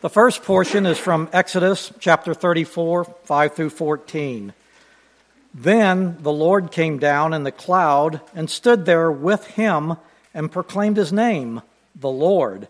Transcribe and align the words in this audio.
The 0.00 0.08
first 0.08 0.44
portion 0.44 0.86
is 0.86 0.96
from 0.96 1.28
Exodus 1.32 1.92
chapter 1.98 2.32
34, 2.32 3.02
5 3.02 3.54
through 3.56 3.70
14. 3.70 4.52
Then 5.52 6.18
the 6.20 6.30
Lord 6.30 6.70
came 6.70 7.00
down 7.00 7.34
in 7.34 7.42
the 7.42 7.50
cloud 7.50 8.20
and 8.32 8.48
stood 8.48 8.84
there 8.84 9.10
with 9.10 9.44
him 9.48 9.96
and 10.32 10.52
proclaimed 10.52 10.98
his 10.98 11.12
name, 11.12 11.62
the 11.96 12.08
Lord. 12.08 12.68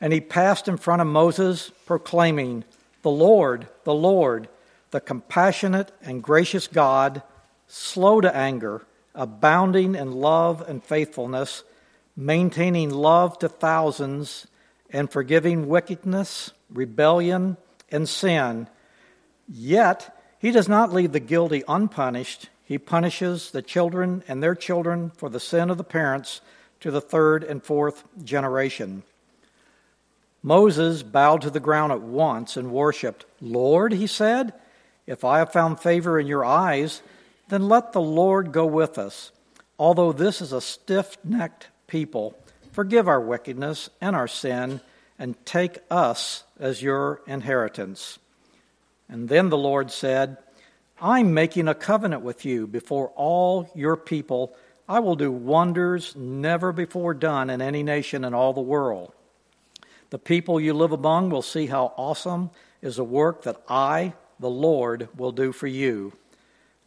And 0.00 0.14
he 0.14 0.22
passed 0.22 0.66
in 0.66 0.78
front 0.78 1.02
of 1.02 1.08
Moses, 1.08 1.70
proclaiming, 1.84 2.64
The 3.02 3.10
Lord, 3.10 3.68
the 3.84 3.92
Lord, 3.92 4.48
the 4.92 5.00
compassionate 5.00 5.92
and 6.00 6.22
gracious 6.22 6.68
God, 6.68 7.22
slow 7.68 8.22
to 8.22 8.34
anger, 8.34 8.80
abounding 9.14 9.94
in 9.94 10.12
love 10.12 10.66
and 10.66 10.82
faithfulness, 10.82 11.64
maintaining 12.16 12.88
love 12.88 13.38
to 13.40 13.50
thousands, 13.50 14.46
and 14.92 15.10
forgiving 15.10 15.68
wickedness, 15.68 16.52
rebellion, 16.72 17.56
and 17.90 18.08
sin. 18.08 18.68
Yet, 19.48 20.16
he 20.38 20.50
does 20.50 20.68
not 20.68 20.92
leave 20.92 21.12
the 21.12 21.20
guilty 21.20 21.62
unpunished. 21.68 22.48
He 22.64 22.78
punishes 22.78 23.50
the 23.50 23.62
children 23.62 24.24
and 24.26 24.42
their 24.42 24.54
children 24.54 25.12
for 25.16 25.28
the 25.28 25.40
sin 25.40 25.70
of 25.70 25.78
the 25.78 25.84
parents 25.84 26.40
to 26.80 26.90
the 26.90 27.00
third 27.00 27.44
and 27.44 27.62
fourth 27.62 28.04
generation. 28.24 29.02
Moses 30.42 31.02
bowed 31.02 31.42
to 31.42 31.50
the 31.50 31.60
ground 31.60 31.92
at 31.92 32.00
once 32.00 32.56
and 32.56 32.72
worshiped. 32.72 33.24
Lord, 33.40 33.92
he 33.92 34.06
said, 34.06 34.52
if 35.06 35.24
I 35.24 35.38
have 35.38 35.52
found 35.52 35.80
favor 35.80 36.18
in 36.18 36.26
your 36.26 36.44
eyes, 36.44 37.02
then 37.48 37.68
let 37.68 37.92
the 37.92 38.00
Lord 38.00 38.52
go 38.52 38.66
with 38.66 38.98
us. 38.98 39.30
Although 39.78 40.12
this 40.12 40.40
is 40.40 40.52
a 40.52 40.60
stiff 40.60 41.16
necked 41.22 41.68
people, 41.86 42.36
forgive 42.72 43.06
our 43.06 43.20
wickedness 43.20 43.90
and 44.00 44.16
our 44.16 44.28
sin, 44.28 44.80
and 45.22 45.46
take 45.46 45.78
us 45.88 46.42
as 46.58 46.82
your 46.82 47.22
inheritance. 47.28 48.18
And 49.08 49.28
then 49.28 49.50
the 49.50 49.56
Lord 49.56 49.92
said, 49.92 50.36
I'm 51.00 51.32
making 51.32 51.68
a 51.68 51.76
covenant 51.76 52.22
with 52.22 52.44
you 52.44 52.66
before 52.66 53.10
all 53.14 53.70
your 53.72 53.96
people. 53.96 54.52
I 54.88 54.98
will 54.98 55.14
do 55.14 55.30
wonders 55.30 56.16
never 56.16 56.72
before 56.72 57.14
done 57.14 57.50
in 57.50 57.62
any 57.62 57.84
nation 57.84 58.24
in 58.24 58.34
all 58.34 58.52
the 58.52 58.60
world. 58.60 59.12
The 60.10 60.18
people 60.18 60.60
you 60.60 60.74
live 60.74 60.90
among 60.90 61.30
will 61.30 61.40
see 61.40 61.66
how 61.66 61.94
awesome 61.96 62.50
is 62.80 62.96
the 62.96 63.04
work 63.04 63.42
that 63.42 63.62
I, 63.68 64.14
the 64.40 64.50
Lord, 64.50 65.08
will 65.16 65.30
do 65.30 65.52
for 65.52 65.68
you. 65.68 66.14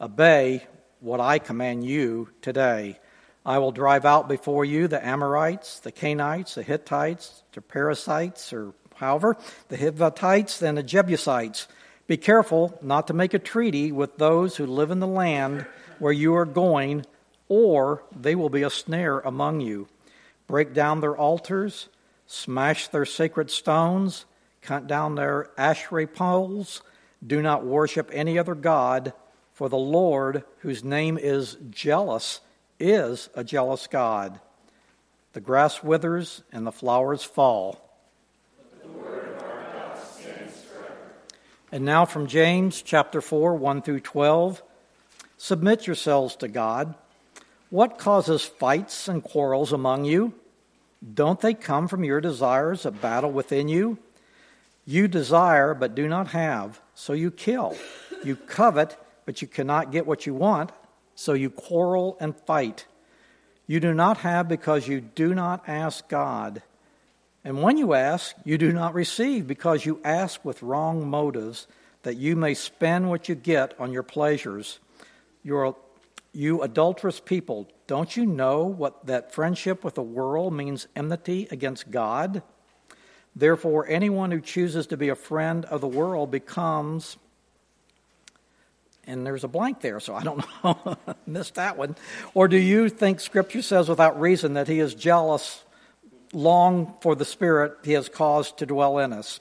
Obey 0.02 0.68
what 1.00 1.22
I 1.22 1.40
command 1.40 1.86
you 1.86 2.32
today. 2.42 3.00
I 3.46 3.60
will 3.60 3.72
drive 3.72 4.06
out 4.06 4.28
before 4.28 4.66
you 4.66 4.88
the 4.88 5.06
Amorites, 5.06 5.80
the 5.80 5.92
Canaanites, 5.92 6.56
the 6.56 6.64
Hittites, 6.64 7.44
the 7.54 7.62
Perizzites, 7.62 8.52
or 8.52 8.74
however, 8.96 9.38
the 9.70 9.78
Hivites, 9.78 10.62
and 10.62 10.78
the 10.78 10.84
Jebusites 10.84 11.68
be 12.08 12.18
careful 12.18 12.78
not 12.82 13.08
to 13.08 13.14
make 13.14 13.34
a 13.34 13.40
treaty 13.40 13.92
with 13.92 14.18
those 14.18 14.58
who 14.58 14.66
live 14.66 14.92
in 14.92 15.00
the 15.00 15.08
land 15.08 15.66
where 15.98 16.14
you 16.14 16.36
are 16.36 16.46
going, 16.46 17.06
or 17.48 18.04
they 18.16 18.36
will 18.36 18.50
be 18.50 18.62
a 18.62 18.70
snare 18.70 19.20
among 19.20 19.62
you. 19.62 19.88
Break 20.48 20.74
down 20.74 21.02
their 21.02 21.18
altars, 21.18 21.90
smash 22.28 22.88
their 22.88 23.06
sacred 23.06 23.50
stones, 23.50 24.26
cut 24.62 24.86
down 24.86 25.16
their 25.16 25.50
asherah 25.58 26.08
poles. 26.08 26.84
Do 27.26 27.42
not 27.42 27.66
worship 27.66 28.10
any 28.14 28.38
other 28.38 28.56
God, 28.56 29.14
for 29.54 29.68
the 29.68 29.78
Lord, 29.78 30.44
whose 30.60 30.84
name 30.84 31.18
is 31.18 31.58
jealous, 31.72 32.42
is 32.80 33.30
a 33.36 33.44
jealous 33.44 33.88
God. 33.88 34.40
The 35.34 35.42
grass 35.42 35.84
withers 35.84 36.44
and 36.52 36.66
the 36.66 36.72
flowers 36.72 37.24
fall 37.24 37.86
And 41.76 41.84
now 41.84 42.06
from 42.06 42.28
James 42.28 42.82
chapter 42.82 43.20
4, 43.20 43.56
1 43.56 43.82
through 43.82 44.00
12. 44.00 44.64
Submit 45.38 45.86
yourselves 45.86 46.38
to 46.38 46.48
God. 46.48 46.96
What 47.70 47.98
causes 47.98 48.46
fights 48.46 49.10
and 49.10 49.22
quarrels 49.22 49.74
among 49.74 50.06
you? 50.06 50.34
Don't 51.14 51.42
they 51.42 51.54
come 51.54 51.90
from 51.90 52.06
your 52.06 52.22
desires 52.22 52.86
of 52.86 53.02
battle 53.02 53.30
within 53.30 53.68
you? 53.68 53.98
You 54.86 55.10
desire 55.10 55.74
but 55.74 55.96
do 55.96 56.08
not 56.08 56.28
have, 56.28 56.80
so 56.94 57.12
you 57.12 57.30
kill. 57.30 57.76
You 58.24 58.38
covet, 58.38 58.96
but 59.26 59.42
you 59.42 59.48
cannot 59.50 59.92
get 59.92 60.08
what 60.08 60.26
you 60.26 60.34
want, 60.34 60.72
so 61.16 61.34
you 61.34 61.50
quarrel 61.50 62.18
and 62.20 62.36
fight. 62.36 62.86
You 63.68 63.80
do 63.80 63.94
not 63.94 64.18
have 64.18 64.48
because 64.48 64.88
you 64.88 65.02
do 65.02 65.34
not 65.34 65.68
ask 65.68 66.08
God. 66.08 66.62
And 67.44 67.62
when 67.62 67.78
you 67.78 67.94
ask, 67.94 68.36
you 68.44 68.58
do 68.58 68.72
not 68.72 68.94
receive 68.94 69.48
because 69.48 69.86
you 69.86 70.00
ask 70.04 70.44
with 70.44 70.62
wrong 70.62 71.10
motives, 71.10 71.68
that 72.04 72.18
you 72.18 72.36
may 72.36 72.54
spend 72.54 73.10
what 73.10 73.28
you 73.28 73.36
get 73.36 73.74
on 73.80 73.92
your 73.92 74.04
pleasures. 74.04 74.80
You're, 75.44 75.76
you 76.34 76.62
adulterous 76.62 77.20
people, 77.20 77.68
don't 77.88 78.16
you 78.16 78.26
know 78.26 78.64
what 78.66 79.06
that 79.06 79.32
friendship 79.32 79.84
with 79.84 79.96
the 79.96 80.04
world 80.04 80.54
means 80.54 80.88
enmity 80.96 81.48
against 81.50 81.90
God? 81.92 82.44
Therefore, 83.36 83.86
anyone 83.88 84.32
who 84.32 84.40
chooses 84.40 84.88
to 84.88 84.98
be 84.98 85.10
a 85.10 85.16
friend 85.16 85.66
of 85.66 85.82
the 85.82 85.88
world 85.88 86.32
becomes 86.32 87.18
and 89.08 89.26
there's 89.26 89.44
a 89.44 89.48
blank 89.48 89.82
there, 89.82 90.00
so 90.00 90.16
I 90.16 90.24
don't 90.24 90.44
know. 90.64 90.98
Missed 91.28 91.56
that 91.56 91.78
one. 91.78 91.96
Or 92.34 92.48
do 92.48 92.58
you 92.58 92.90
think 92.90 93.20
Scripture 93.20 93.62
says 93.62 93.90
without 93.90 94.20
reason 94.20 94.54
that 94.54 94.68
He 94.68 94.80
is 94.80 94.96
jealous 94.96 95.64
long 96.36 96.94
for 97.02 97.16
the 97.16 97.26
Spirit 97.26 97.78
he 97.84 97.94
has 97.94 98.10
caused 98.10 98.58
to 98.58 98.66
dwell 98.66 99.00
in 99.00 99.14
us. 99.14 99.40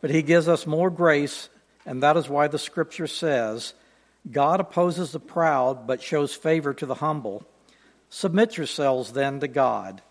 But 0.00 0.10
he 0.10 0.22
gives 0.22 0.46
us 0.46 0.66
more 0.66 0.90
grace, 0.90 1.48
and 1.84 2.02
that 2.02 2.16
is 2.16 2.28
why 2.28 2.46
the 2.46 2.58
scripture 2.58 3.08
says, 3.08 3.74
God 4.30 4.60
opposes 4.60 5.10
the 5.10 5.18
proud, 5.18 5.86
but 5.86 6.02
shows 6.02 6.34
favor 6.34 6.72
to 6.74 6.86
the 6.86 6.96
humble. 6.96 7.44
Submit 8.10 8.56
yourselves 8.56 9.12
then 9.12 9.40
to 9.40 9.48
God. 9.48 10.02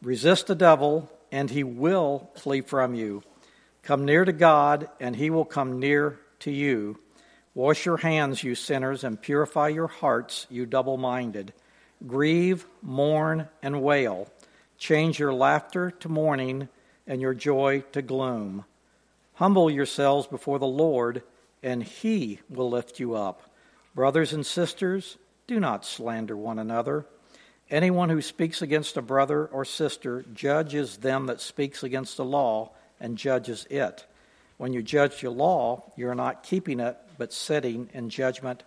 Resist 0.00 0.48
the 0.48 0.54
devil, 0.56 1.08
and 1.30 1.50
he 1.50 1.62
will 1.62 2.30
flee 2.34 2.62
from 2.62 2.94
you. 2.94 3.22
Come 3.82 4.04
near 4.04 4.24
to 4.24 4.32
God, 4.32 4.88
and 4.98 5.14
he 5.14 5.30
will 5.30 5.44
come 5.44 5.78
near 5.78 6.18
to 6.40 6.50
you. 6.50 6.98
Wash 7.54 7.84
your 7.84 7.98
hands, 7.98 8.42
you 8.42 8.54
sinners, 8.54 9.04
and 9.04 9.20
purify 9.20 9.68
your 9.68 9.88
hearts, 9.88 10.46
you 10.48 10.64
double 10.64 10.96
minded. 10.96 11.52
Grieve, 12.06 12.66
mourn, 12.80 13.48
and 13.62 13.82
wail. 13.82 14.28
Change 14.78 15.18
your 15.18 15.34
laughter 15.34 15.90
to 15.90 16.08
mourning 16.08 16.68
and 17.06 17.20
your 17.20 17.34
joy 17.34 17.84
to 17.92 18.00
gloom. 18.00 18.64
Humble 19.34 19.70
yourselves 19.70 20.26
before 20.26 20.58
the 20.58 20.66
Lord, 20.66 21.22
and 21.62 21.82
he 21.82 22.40
will 22.48 22.70
lift 22.70 22.98
you 22.98 23.14
up. 23.14 23.42
Brothers 23.94 24.32
and 24.32 24.46
sisters, 24.46 25.18
do 25.46 25.60
not 25.60 25.84
slander 25.84 26.36
one 26.36 26.58
another. 26.58 27.04
Anyone 27.70 28.08
who 28.08 28.22
speaks 28.22 28.62
against 28.62 28.96
a 28.96 29.02
brother 29.02 29.46
or 29.46 29.64
sister 29.64 30.24
judges 30.32 30.98
them 30.98 31.26
that 31.26 31.40
speaks 31.40 31.82
against 31.82 32.16
the 32.16 32.24
law 32.24 32.70
and 33.00 33.18
judges 33.18 33.66
it. 33.70 34.06
When 34.56 34.72
you 34.72 34.82
judge 34.82 35.22
your 35.22 35.32
law, 35.32 35.92
you 35.96 36.08
are 36.08 36.14
not 36.14 36.42
keeping 36.42 36.80
it, 36.80 36.96
but 37.18 37.32
sitting 37.32 37.88
in 37.92 38.10
judgment 38.10 38.62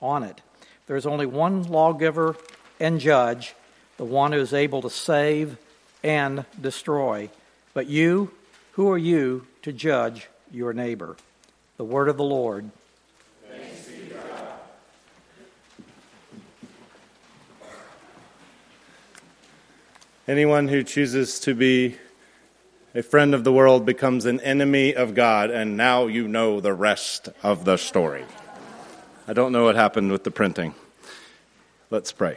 on 0.00 0.22
it. 0.22 0.40
There 0.86 0.96
is 0.96 1.06
only 1.06 1.26
one 1.26 1.62
lawgiver 1.62 2.36
and 2.80 3.00
judge, 3.00 3.54
the 3.96 4.04
one 4.04 4.32
who 4.32 4.38
is 4.38 4.52
able 4.52 4.82
to 4.82 4.90
save 4.90 5.56
and 6.02 6.44
destroy. 6.60 7.30
But 7.74 7.86
you, 7.86 8.32
who 8.72 8.90
are 8.90 8.98
you 8.98 9.46
to 9.62 9.72
judge 9.72 10.28
your 10.50 10.72
neighbor? 10.72 11.16
The 11.76 11.84
word 11.84 12.08
of 12.08 12.16
the 12.16 12.24
Lord. 12.24 12.70
Anyone 20.28 20.68
who 20.68 20.84
chooses 20.84 21.40
to 21.40 21.54
be 21.54 21.96
a 22.94 23.02
friend 23.02 23.34
of 23.34 23.42
the 23.42 23.52
world 23.52 23.86
becomes 23.86 24.26
an 24.26 24.38
enemy 24.40 24.94
of 24.94 25.14
God, 25.14 25.50
and 25.50 25.76
now 25.76 26.06
you 26.06 26.28
know 26.28 26.60
the 26.60 26.74
rest 26.74 27.30
of 27.42 27.64
the 27.64 27.78
story. 27.78 28.24
I 29.26 29.32
don't 29.32 29.52
know 29.52 29.64
what 29.64 29.76
happened 29.76 30.12
with 30.12 30.24
the 30.24 30.30
printing. 30.30 30.74
Let's 31.90 32.12
pray. 32.12 32.36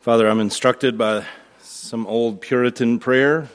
Father, 0.00 0.28
I'm 0.28 0.40
instructed 0.40 0.98
by 0.98 1.24
some 1.60 2.06
old 2.06 2.40
Puritan 2.40 2.98
prayer 2.98 3.48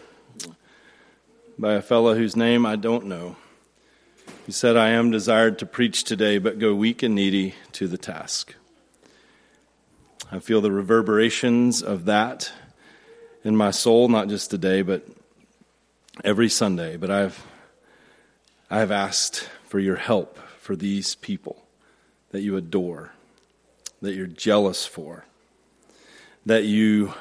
by 1.60 1.74
a 1.74 1.82
fellow 1.82 2.16
whose 2.16 2.36
name 2.36 2.66
I 2.66 2.78
don't 2.78 3.06
know. 3.06 3.36
He 4.46 4.52
said, 4.52 4.78
I 4.78 4.90
am 4.90 5.12
desired 5.12 5.60
to 5.60 5.66
preach 5.66 6.04
today, 6.04 6.38
but 6.38 6.58
go 6.58 6.74
weak 6.74 7.04
and 7.04 7.16
needy 7.16 7.56
to 7.74 7.88
the 7.88 7.98
task. 7.98 8.56
I 10.30 10.40
feel 10.40 10.60
the 10.60 10.72
reverberations 10.72 11.82
of 11.82 12.06
that 12.06 12.52
in 13.44 13.56
my 13.56 13.72
soul, 13.72 14.10
not 14.10 14.28
just 14.28 14.52
today, 14.52 14.82
but 14.82 15.08
every 16.24 16.50
Sunday. 16.50 16.98
But 16.98 17.12
I've, 17.12 17.46
I 18.70 18.80
have 18.80 18.92
asked 18.92 19.50
for 19.68 19.80
your 19.80 19.96
help 19.96 20.38
for 20.60 20.76
these 20.76 21.16
people 21.16 21.64
that 22.32 22.42
you 22.42 22.58
adore, 22.58 23.12
that 24.02 24.16
you're 24.16 24.28
jealous 24.28 24.86
for 24.86 25.24
that 26.46 26.64
you 26.64 27.14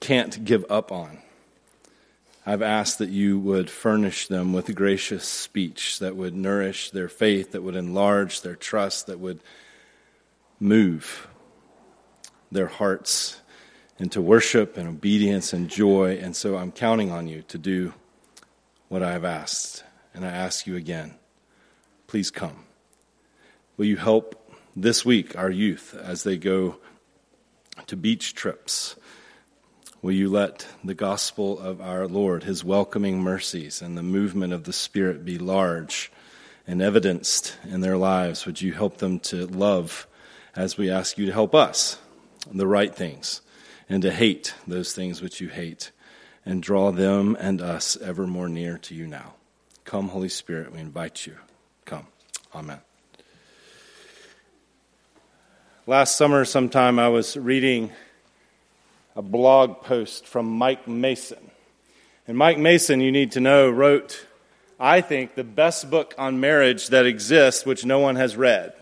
can't 0.00 0.44
give 0.44 0.64
up 0.70 0.90
on. 0.92 1.18
I've 2.46 2.62
asked 2.62 2.98
that 2.98 3.08
you 3.08 3.38
would 3.38 3.70
furnish 3.70 4.28
them 4.28 4.52
with 4.52 4.74
gracious 4.74 5.24
speech 5.24 5.98
that 5.98 6.16
would 6.16 6.34
nourish 6.34 6.90
their 6.90 7.08
faith, 7.08 7.52
that 7.52 7.62
would 7.62 7.76
enlarge 7.76 8.42
their 8.42 8.56
trust, 8.56 9.06
that 9.06 9.18
would 9.18 9.40
move 10.60 11.28
their 12.50 12.66
hearts 12.66 13.40
into 13.98 14.20
worship 14.20 14.76
and 14.76 14.88
obedience 14.88 15.52
and 15.52 15.68
joy. 15.68 16.18
And 16.20 16.34
so 16.34 16.56
I'm 16.56 16.72
counting 16.72 17.10
on 17.10 17.28
you 17.28 17.42
to 17.42 17.58
do 17.58 17.94
what 18.88 19.02
I 19.02 19.12
have 19.12 19.24
asked. 19.24 19.84
And 20.14 20.24
I 20.24 20.30
ask 20.30 20.66
you 20.66 20.76
again, 20.76 21.14
please 22.06 22.30
come. 22.30 22.64
Will 23.76 23.86
you 23.86 23.96
help 23.96 24.52
this 24.76 25.04
week 25.04 25.36
our 25.36 25.50
youth 25.50 25.94
as 26.00 26.22
they 26.22 26.36
go 26.36 26.76
to 27.86 27.96
beach 27.96 28.34
trips? 28.34 28.96
Will 30.02 30.12
you 30.12 30.28
let 30.28 30.66
the 30.84 30.94
gospel 30.94 31.58
of 31.58 31.80
our 31.80 32.06
Lord, 32.06 32.44
his 32.44 32.62
welcoming 32.62 33.20
mercies, 33.20 33.80
and 33.80 33.96
the 33.96 34.02
movement 34.02 34.52
of 34.52 34.64
the 34.64 34.72
Spirit 34.72 35.24
be 35.24 35.38
large 35.38 36.12
and 36.66 36.82
evidenced 36.82 37.56
in 37.64 37.80
their 37.80 37.96
lives? 37.96 38.46
Would 38.46 38.60
you 38.60 38.72
help 38.72 38.98
them 38.98 39.18
to 39.20 39.46
love 39.46 40.06
as 40.56 40.76
we 40.76 40.90
ask 40.90 41.18
you 41.18 41.26
to 41.26 41.32
help 41.32 41.54
us 41.54 41.98
the 42.52 42.66
right 42.66 42.94
things 42.94 43.40
and 43.88 44.02
to 44.02 44.10
hate 44.10 44.54
those 44.66 44.94
things 44.94 45.20
which 45.20 45.40
you 45.40 45.48
hate 45.48 45.90
and 46.44 46.62
draw 46.62 46.92
them 46.92 47.36
and 47.40 47.60
us 47.60 47.96
ever 47.96 48.26
more 48.26 48.48
near 48.48 48.78
to 48.78 48.94
you 48.94 49.06
now? 49.06 49.34
Come, 49.84 50.08
Holy 50.08 50.28
Spirit, 50.28 50.72
we 50.72 50.78
invite 50.78 51.26
you. 51.26 51.36
Come. 51.84 52.06
Amen. 52.54 52.80
Last 55.86 56.16
summer, 56.16 56.46
sometime, 56.46 56.98
I 56.98 57.08
was 57.08 57.36
reading 57.36 57.90
a 59.16 59.22
blog 59.22 59.82
post 59.82 60.26
from 60.26 60.46
Mike 60.46 60.88
Mason. 60.88 61.50
And 62.26 62.38
Mike 62.38 62.58
Mason, 62.58 63.00
you 63.00 63.12
need 63.12 63.32
to 63.32 63.40
know, 63.40 63.68
wrote, 63.68 64.26
I 64.80 65.02
think, 65.02 65.34
the 65.34 65.44
best 65.44 65.90
book 65.90 66.14
on 66.16 66.40
marriage 66.40 66.88
that 66.88 67.04
exists, 67.04 67.66
which 67.66 67.84
no 67.84 67.98
one 67.98 68.16
has 68.16 68.34
read. 68.34 68.72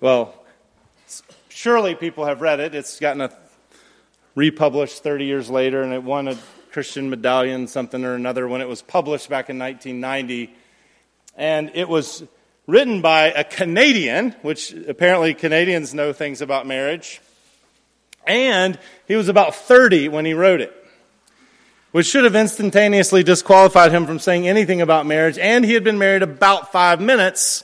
Well, 0.00 0.34
surely 1.48 1.94
people 1.94 2.24
have 2.26 2.40
read 2.40 2.60
it. 2.60 2.74
It's 2.74 2.98
gotten 2.98 3.20
a 3.20 3.30
republished 4.34 5.02
30 5.02 5.24
years 5.24 5.48
later, 5.48 5.82
and 5.82 5.92
it 5.92 6.02
won 6.02 6.28
a 6.28 6.36
Christian 6.72 7.08
medallion, 7.08 7.68
something 7.68 8.04
or 8.04 8.14
another, 8.14 8.48
when 8.48 8.60
it 8.60 8.68
was 8.68 8.82
published 8.82 9.28
back 9.28 9.48
in 9.48 9.58
1990. 9.58 10.52
And 11.36 11.70
it 11.74 11.88
was 11.88 12.24
written 12.66 13.02
by 13.02 13.26
a 13.26 13.44
Canadian, 13.44 14.32
which 14.42 14.72
apparently 14.72 15.32
Canadians 15.34 15.94
know 15.94 16.12
things 16.12 16.40
about 16.40 16.66
marriage. 16.66 17.20
And 18.26 18.78
he 19.06 19.14
was 19.14 19.28
about 19.28 19.54
30 19.54 20.08
when 20.08 20.24
he 20.24 20.34
wrote 20.34 20.60
it, 20.60 20.74
which 21.92 22.06
should 22.06 22.24
have 22.24 22.34
instantaneously 22.34 23.22
disqualified 23.22 23.92
him 23.92 24.06
from 24.06 24.18
saying 24.18 24.48
anything 24.48 24.80
about 24.80 25.06
marriage. 25.06 25.38
And 25.38 25.64
he 25.64 25.74
had 25.74 25.84
been 25.84 25.98
married 25.98 26.22
about 26.22 26.72
five 26.72 27.00
minutes, 27.00 27.62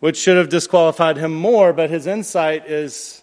which 0.00 0.16
should 0.16 0.36
have 0.36 0.48
disqualified 0.48 1.16
him 1.16 1.32
more, 1.32 1.72
but 1.72 1.90
his 1.90 2.06
insight 2.06 2.66
is 2.66 3.22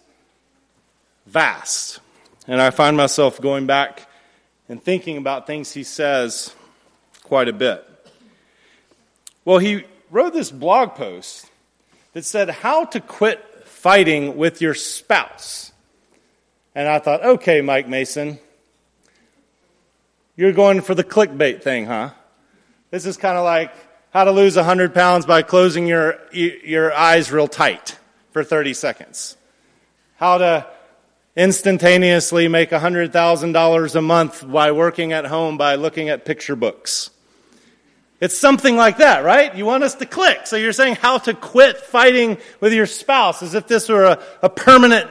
vast. 1.26 2.00
And 2.46 2.62
I 2.62 2.70
find 2.70 2.96
myself 2.96 3.40
going 3.40 3.66
back 3.66 4.08
and 4.68 4.82
thinking 4.82 5.18
about 5.18 5.46
things 5.46 5.72
he 5.72 5.82
says 5.82 6.54
quite 7.22 7.48
a 7.48 7.52
bit. 7.52 7.84
Well, 9.44 9.58
he 9.58 9.84
wrote 10.10 10.32
this 10.32 10.50
blog 10.50 10.94
post 10.94 11.50
that 12.12 12.24
said 12.24 12.48
how 12.50 12.84
to 12.86 13.00
quit 13.00 13.44
fighting 13.66 14.36
with 14.36 14.60
your 14.62 14.74
spouse. 14.74 15.72
And 16.74 16.88
I 16.88 16.98
thought, 16.98 17.24
okay, 17.24 17.60
Mike 17.60 17.88
Mason, 17.88 18.38
you're 20.36 20.52
going 20.52 20.80
for 20.80 20.94
the 20.94 21.04
clickbait 21.04 21.62
thing, 21.62 21.86
huh? 21.86 22.10
This 22.90 23.04
is 23.04 23.16
kind 23.16 23.36
of 23.36 23.44
like 23.44 23.72
how 24.18 24.24
to 24.24 24.32
lose 24.32 24.56
100 24.56 24.94
pounds 24.94 25.26
by 25.26 25.42
closing 25.42 25.86
your, 25.86 26.18
your 26.32 26.92
eyes 26.92 27.30
real 27.30 27.46
tight 27.46 27.96
for 28.32 28.42
30 28.42 28.74
seconds. 28.74 29.36
How 30.16 30.38
to 30.38 30.66
instantaneously 31.36 32.48
make 32.48 32.70
$100,000 32.70 33.94
a 33.94 34.02
month 34.02 34.50
by 34.50 34.72
working 34.72 35.12
at 35.12 35.24
home 35.26 35.56
by 35.56 35.76
looking 35.76 36.08
at 36.08 36.24
picture 36.24 36.56
books. 36.56 37.10
It's 38.18 38.36
something 38.36 38.74
like 38.74 38.96
that, 38.96 39.22
right? 39.22 39.54
You 39.54 39.64
want 39.64 39.84
us 39.84 39.94
to 39.94 40.04
click. 40.04 40.48
So 40.48 40.56
you're 40.56 40.72
saying 40.72 40.96
how 40.96 41.18
to 41.18 41.32
quit 41.32 41.76
fighting 41.76 42.38
with 42.58 42.72
your 42.72 42.86
spouse 42.86 43.40
as 43.44 43.54
if 43.54 43.68
this 43.68 43.88
were 43.88 44.04
a, 44.04 44.22
a 44.42 44.48
permanent 44.48 45.08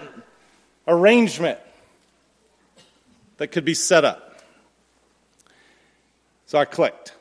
arrangement 0.86 1.60
that 3.38 3.53
could 3.53 3.63
be 3.63 3.74
set 3.74 4.03
up. 4.03 4.42
So 6.48 6.57
I 6.57 6.65
clicked. 6.65 7.13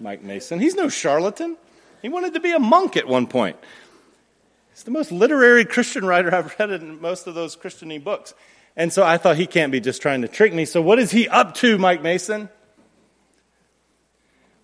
Mike 0.00 0.22
Mason. 0.22 0.60
He's 0.60 0.74
no 0.74 0.88
charlatan. 0.88 1.56
He 2.02 2.08
wanted 2.08 2.34
to 2.34 2.40
be 2.40 2.52
a 2.52 2.58
monk 2.58 2.96
at 2.96 3.06
one 3.06 3.26
point. 3.26 3.56
He's 4.72 4.82
the 4.82 4.90
most 4.90 5.12
literary 5.12 5.64
Christian 5.64 6.04
writer 6.04 6.34
I've 6.34 6.54
read 6.58 6.70
in 6.70 7.00
most 7.00 7.26
of 7.26 7.34
those 7.34 7.56
Christiany 7.56 8.02
books. 8.02 8.34
And 8.76 8.92
so 8.92 9.04
I 9.04 9.18
thought 9.18 9.36
he 9.36 9.46
can't 9.46 9.70
be 9.70 9.80
just 9.80 10.02
trying 10.02 10.22
to 10.22 10.28
trick 10.28 10.52
me. 10.52 10.64
So 10.64 10.82
what 10.82 10.98
is 10.98 11.10
he 11.10 11.28
up 11.28 11.54
to, 11.56 11.78
Mike 11.78 12.02
Mason? 12.02 12.48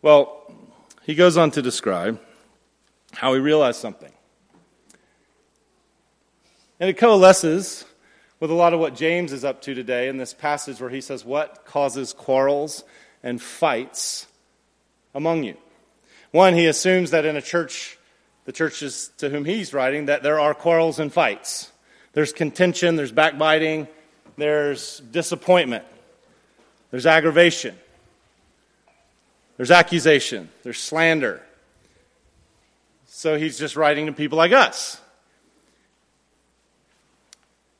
Well, 0.02 0.52
he 1.02 1.14
goes 1.14 1.36
on 1.36 1.52
to 1.52 1.62
describe 1.62 2.20
how 3.12 3.34
he 3.34 3.40
realized 3.40 3.80
something. 3.80 4.12
And 6.80 6.88
it 6.88 6.96
coalesces 6.96 7.84
with 8.40 8.50
a 8.50 8.54
lot 8.54 8.72
of 8.72 8.80
what 8.80 8.94
James 8.94 9.32
is 9.32 9.44
up 9.44 9.60
to 9.62 9.74
today 9.74 10.08
in 10.08 10.16
this 10.16 10.32
passage 10.32 10.80
where 10.80 10.90
he 10.90 11.00
says, 11.00 11.24
What 11.24 11.64
causes 11.66 12.12
quarrels 12.12 12.84
and 13.22 13.40
fights 13.40 14.26
among 15.14 15.44
you? 15.44 15.56
One, 16.30 16.54
he 16.54 16.66
assumes 16.66 17.10
that 17.10 17.24
in 17.24 17.36
a 17.36 17.42
church, 17.42 17.98
the 18.44 18.52
churches 18.52 19.10
to 19.18 19.28
whom 19.28 19.44
he's 19.44 19.74
writing, 19.74 20.06
that 20.06 20.22
there 20.22 20.38
are 20.38 20.54
quarrels 20.54 20.98
and 20.98 21.12
fights. 21.12 21.70
There's 22.12 22.32
contention, 22.32 22.96
there's 22.96 23.12
backbiting, 23.12 23.88
there's 24.36 25.00
disappointment, 25.10 25.84
there's 26.90 27.06
aggravation. 27.06 27.76
There's 29.60 29.70
accusation, 29.70 30.48
there's 30.62 30.78
slander. 30.78 31.42
So 33.06 33.36
he's 33.36 33.58
just 33.58 33.76
writing 33.76 34.06
to 34.06 34.12
people 34.12 34.38
like 34.38 34.52
us. 34.52 34.98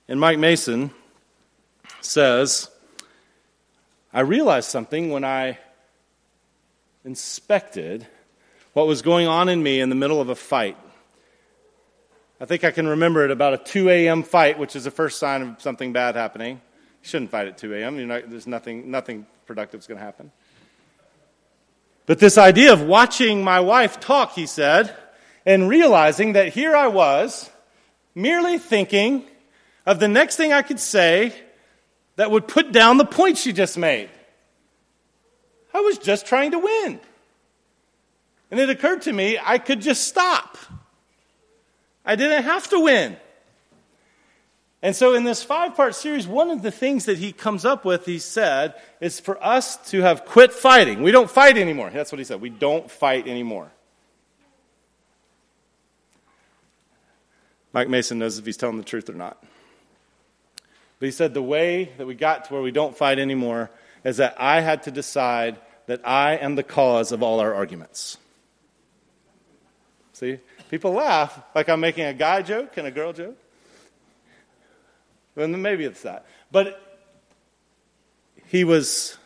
And 0.07 0.21
Mike 0.21 0.39
Mason 0.39 0.91
says, 2.03 2.69
I 4.13 4.21
realized 4.21 4.69
something 4.69 5.09
when 5.11 5.25
I 5.25 5.59
inspected 7.05 8.07
what 8.73 8.87
was 8.87 9.03
going 9.03 9.27
on 9.27 9.49
in 9.49 9.63
me 9.63 9.81
in 9.81 9.89
the 9.89 9.95
middle 9.95 10.21
of 10.21 10.29
a 10.29 10.35
fight. 10.35 10.77
I 12.41 12.47
think 12.47 12.65
I 12.65 12.71
can 12.71 12.87
remember 12.87 13.25
it 13.25 13.31
about 13.31 13.55
a 13.55 13.59
2 13.59 13.91
a.m. 13.91 14.23
fight, 14.23 14.59
which 14.59 14.75
is 14.75 14.85
the 14.85 14.91
first 14.91 15.19
sign 15.19 15.43
of 15.43 15.61
something 15.61 15.93
bad 15.93 16.17
happening. 16.17 16.57
You 17.03 17.09
shouldn't 17.09 17.31
fight 17.31 17.49
at 17.49 17.59
2 17.59 17.75
a.m. 17.75 18.09
Not, 18.09 18.31
there's 18.31 18.47
nothing, 18.47 18.91
nothing 18.91 19.27
productive 19.47 19.81
is 19.81 19.87
going 19.87 19.99
to 19.99 20.05
happen. 20.05 20.33
But 22.07 22.19
this 22.19 22.39
idea 22.39 22.73
of 22.73 22.83
watching 22.83 23.45
my 23.45 23.61
wife 23.61 24.01
talk, 24.01 24.33
he 24.33 24.47
said, 24.47 24.97
and 25.45 25.69
realizing 25.69 26.33
that 26.33 26.49
here 26.49 26.75
I 26.75 26.89
was, 26.89 27.51
merely 28.15 28.59
thinking 28.59 29.25
of 29.87 30.01
the 30.01 30.09
next 30.09 30.37
thing 30.37 30.53
I 30.53 30.63
could 30.63 30.81
say 30.81 31.35
that 32.17 32.31
would 32.31 32.49
put 32.49 32.73
down 32.73 32.97
the 32.97 33.05
point 33.05 33.39
she 33.39 33.53
just 33.53 33.79
made. 33.79 34.11
I 35.73 35.81
was 35.81 35.99
just 35.99 36.27
trying 36.27 36.53
to 36.53 36.59
win. 36.59 37.01
And 38.51 38.59
it 38.59 38.69
occurred 38.71 39.03
to 39.03 39.13
me 39.13 39.39
I 39.43 39.59
could 39.59 39.81
just 39.81 40.07
stop. 40.07 40.59
I 42.05 42.17
didn't 42.17 42.43
have 42.45 42.69
to 42.71 42.81
win. 42.81 43.17
And 44.83 44.97
so, 44.97 45.15
in 45.15 45.25
this 45.25 45.43
five 45.43 45.75
part 45.75 45.95
series, 45.95 46.27
one 46.27 46.51
of 46.51 46.63
the 46.63 46.71
things 46.71 47.05
that 47.05 47.19
he 47.19 47.33
comes 47.33 47.67
up 47.67 47.85
with, 47.85 48.07
he 48.07 48.19
said, 48.19 48.75
is 49.01 49.21
for 49.21 49.43
us 49.45 49.77
to 49.91 50.01
have 50.01 50.25
quit 50.25 50.55
fighting. 50.55 51.03
We 51.03 51.13
don't 51.13 51.31
fight 51.31 51.59
anymore. 51.59 51.91
That's 51.91 52.11
what 52.11 52.19
he 52.19 52.25
said. 52.25 52.41
We 52.41 52.49
don't 52.49 52.91
fight 52.91 53.29
anymore. 53.29 53.71
Mike 57.73 57.89
Mason 57.89 58.19
knows 58.19 58.39
if 58.39 58.47
he's 58.47 58.57
telling 58.57 58.79
the 58.79 58.83
truth 58.83 59.11
or 59.11 59.15
not. 59.15 59.43
But 60.99 61.07
he 61.07 61.13
said 61.13 61.35
the 61.35 61.43
way 61.43 61.93
that 61.99 62.07
we 62.07 62.15
got 62.15 62.47
to 62.47 62.55
where 62.55 62.63
we 62.63 62.73
don't 62.73 62.97
fight 62.97 63.19
anymore 63.19 63.71
is 64.05 64.19
that 64.19 64.35
I 64.39 64.61
had 64.61 64.85
to 64.85 64.91
decide 64.91 65.59
that 65.87 66.07
I 66.07 66.37
am 66.37 66.55
the 66.55 66.63
cause 66.63 67.13
of 67.13 67.23
all 67.23 67.41
our 67.41 67.55
arguments. 67.55 68.17
See? 70.13 70.39
People 70.71 70.93
laugh 70.93 71.41
like 71.55 71.69
I'm 71.69 71.81
making 71.81 72.05
a 72.05 72.15
guy 72.15 72.43
joke 72.43 72.77
and 72.77 72.87
a 72.87 72.91
girl 72.91 73.13
joke. 73.13 73.37
Then 75.35 75.61
maybe 75.63 75.85
it's 75.85 76.03
that. 76.03 76.27
But 76.53 76.81
he 78.47 78.65
was 78.65 79.17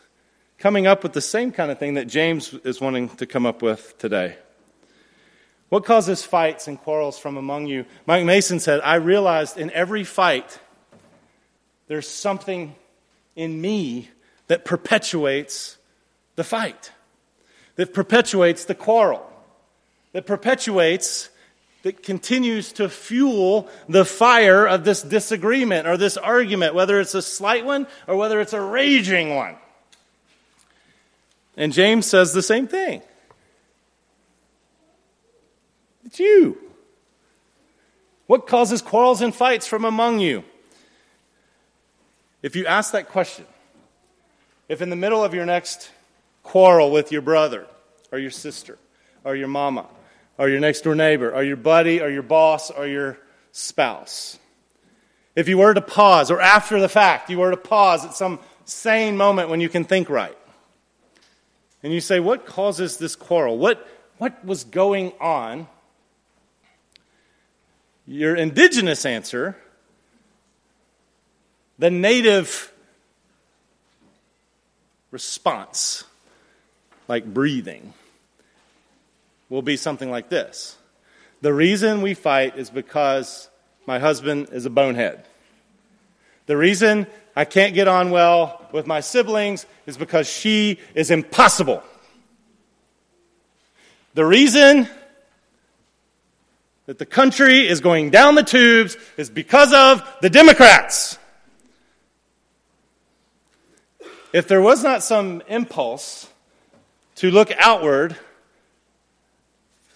coming 0.57 0.87
up 0.87 1.03
with 1.03 1.13
the 1.13 1.21
same 1.21 1.51
kind 1.51 1.71
of 1.71 1.77
thing 1.77 1.95
that 1.95 2.07
James 2.07 2.53
is 2.53 2.79
wanting 2.79 3.09
to 3.09 3.25
come 3.25 3.45
up 3.45 3.61
with 3.61 3.97
today. 3.97 4.37
What 5.69 5.83
causes 5.83 6.23
fights 6.23 6.67
and 6.67 6.79
quarrels 6.79 7.19
from 7.19 7.37
among 7.37 7.67
you? 7.67 7.85
Mike 8.05 8.23
Mason 8.25 8.59
said, 8.59 8.81
I 8.81 8.95
realized 8.95 9.57
in 9.57 9.71
every 9.71 10.03
fight 10.03 10.59
there's 11.87 12.07
something 12.07 12.75
in 13.35 13.59
me 13.59 14.09
that 14.47 14.65
perpetuates 14.65 15.77
the 16.35 16.43
fight, 16.43 16.91
that 17.75 17.93
perpetuates 17.93 18.65
the 18.65 18.75
quarrel, 18.75 19.25
that 20.13 20.25
perpetuates, 20.25 21.29
that 21.83 22.01
continues 22.01 22.71
to 22.73 22.89
fuel 22.89 23.69
the 23.87 24.05
fire 24.05 24.65
of 24.65 24.83
this 24.83 25.03
disagreement 25.03 25.87
or 25.87 25.97
this 25.97 26.17
argument, 26.17 26.73
whether 26.73 26.99
it's 26.99 27.13
a 27.13 27.21
slight 27.21 27.63
one 27.63 27.85
or 28.07 28.15
whether 28.15 28.41
it's 28.41 28.53
a 28.53 28.61
raging 28.61 29.35
one. 29.35 29.55
And 31.57 31.71
James 31.71 32.05
says 32.05 32.33
the 32.33 32.41
same 32.41 32.67
thing. 32.67 33.01
It's 36.05 36.19
you. 36.19 36.57
What 38.27 38.47
causes 38.47 38.81
quarrels 38.81 39.21
and 39.21 39.33
fights 39.33 39.67
from 39.67 39.85
among 39.85 40.19
you? 40.19 40.43
If 42.41 42.55
you 42.55 42.65
ask 42.65 42.91
that 42.93 43.09
question, 43.09 43.45
if 44.67 44.81
in 44.81 44.89
the 44.89 44.95
middle 44.95 45.23
of 45.23 45.33
your 45.33 45.45
next 45.45 45.91
quarrel 46.43 46.91
with 46.91 47.11
your 47.11 47.21
brother 47.21 47.65
or 48.11 48.19
your 48.19 48.31
sister 48.31 48.77
or 49.23 49.35
your 49.35 49.47
mama 49.47 49.85
or 50.37 50.49
your 50.49 50.59
next 50.59 50.81
door 50.81 50.95
neighbor 50.95 51.33
or 51.33 51.43
your 51.43 51.57
buddy 51.57 52.01
or 52.01 52.09
your 52.09 52.23
boss 52.23 52.71
or 52.71 52.87
your 52.87 53.17
spouse, 53.51 54.39
if 55.35 55.47
you 55.47 55.57
were 55.57 55.73
to 55.73 55.81
pause 55.81 56.31
or 56.31 56.41
after 56.41 56.79
the 56.79 56.89
fact, 56.89 57.29
you 57.29 57.37
were 57.37 57.51
to 57.51 57.57
pause 57.57 58.05
at 58.05 58.13
some 58.13 58.39
sane 58.65 59.17
moment 59.17 59.49
when 59.49 59.61
you 59.61 59.69
can 59.69 59.83
think 59.83 60.09
right, 60.09 60.37
and 61.83 61.93
you 61.93 62.01
say, 62.01 62.19
What 62.19 62.45
causes 62.45 62.97
this 62.97 63.15
quarrel? 63.15 63.57
What, 63.57 63.87
what 64.17 64.43
was 64.43 64.63
going 64.63 65.13
on? 65.21 65.67
Your 68.07 68.35
indigenous 68.35 69.05
answer, 69.05 69.57
the 71.79 71.89
native 71.89 72.71
response, 75.15 76.03
like 77.07 77.23
breathing, 77.23 77.93
will 79.47 79.61
be 79.61 79.77
something 79.77 80.11
like 80.11 80.27
this 80.27 80.75
The 81.39 81.53
reason 81.53 82.01
we 82.01 82.15
fight 82.15 82.57
is 82.57 82.69
because 82.69 83.47
my 83.87 83.97
husband 83.97 84.49
is 84.51 84.65
a 84.65 84.69
bonehead. 84.69 85.25
The 86.47 86.57
reason 86.57 87.07
I 87.33 87.45
can't 87.45 87.73
get 87.73 87.87
on 87.87 88.11
well 88.11 88.67
with 88.73 88.87
my 88.87 88.99
siblings 88.99 89.65
is 89.85 89.95
because 89.95 90.29
she 90.29 90.79
is 90.93 91.09
impossible. 91.11 91.81
The 94.15 94.25
reason 94.25 94.89
that 96.87 96.99
the 96.99 97.05
country 97.05 97.65
is 97.65 97.79
going 97.79 98.09
down 98.09 98.35
the 98.35 98.43
tubes 98.43 98.97
is 99.15 99.29
because 99.29 99.71
of 99.73 100.03
the 100.21 100.29
Democrats. 100.29 101.17
If 104.35 104.49
there 104.49 104.61
was 104.61 104.83
not 104.83 105.01
some 105.01 105.41
impulse 105.47 106.29
to 107.15 107.31
look 107.31 107.53
outward, 107.57 108.17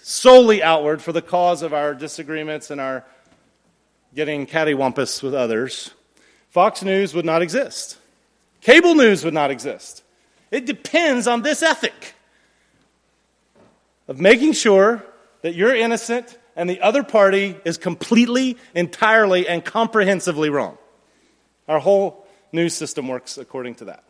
solely 0.02 0.64
outward, 0.64 1.02
for 1.02 1.12
the 1.12 1.22
cause 1.22 1.62
of 1.62 1.74
our 1.74 1.94
disagreements 1.94 2.72
and 2.72 2.80
our 2.80 3.04
getting 4.16 4.48
cattywampus 4.48 5.22
with 5.22 5.34
others, 5.34 5.94
Fox 6.52 6.84
News 6.84 7.14
would 7.14 7.26
not 7.26 7.42
exist. 7.42 7.98
Cable 8.62 8.96
news 8.96 9.26
would 9.26 9.34
not 9.34 9.52
exist. 9.52 10.04
It 10.52 10.66
depends 10.66 11.28
on 11.28 11.42
this 11.42 11.62
ethic 11.62 12.14
of 14.08 14.22
making 14.22 14.54
sure 14.54 15.04
that 15.42 15.54
you're 15.54 15.76
innocent 15.76 16.38
and 16.56 16.70
the 16.70 16.80
other 16.80 17.04
party 17.04 17.58
is 17.66 17.78
completely, 17.78 18.56
entirely, 18.74 19.50
and 19.50 19.66
comprehensively 19.66 20.50
wrong. 20.50 20.78
Our 21.68 21.80
whole 21.80 22.26
news 22.54 22.74
system 22.74 23.10
works 23.10 23.38
according 23.38 23.76
to 23.76 23.86
that. 23.86 24.06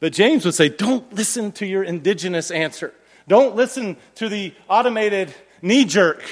But 0.00 0.14
James 0.14 0.44
would 0.44 0.54
say, 0.54 0.70
don't 0.70 1.12
listen 1.12 1.52
to 1.52 1.66
your 1.66 1.84
indigenous 1.84 2.50
answer. 2.50 2.92
Don't 3.28 3.54
listen 3.54 3.96
to 4.16 4.28
the 4.28 4.54
automated 4.68 5.32
knee 5.62 5.84
jerk 5.84 6.22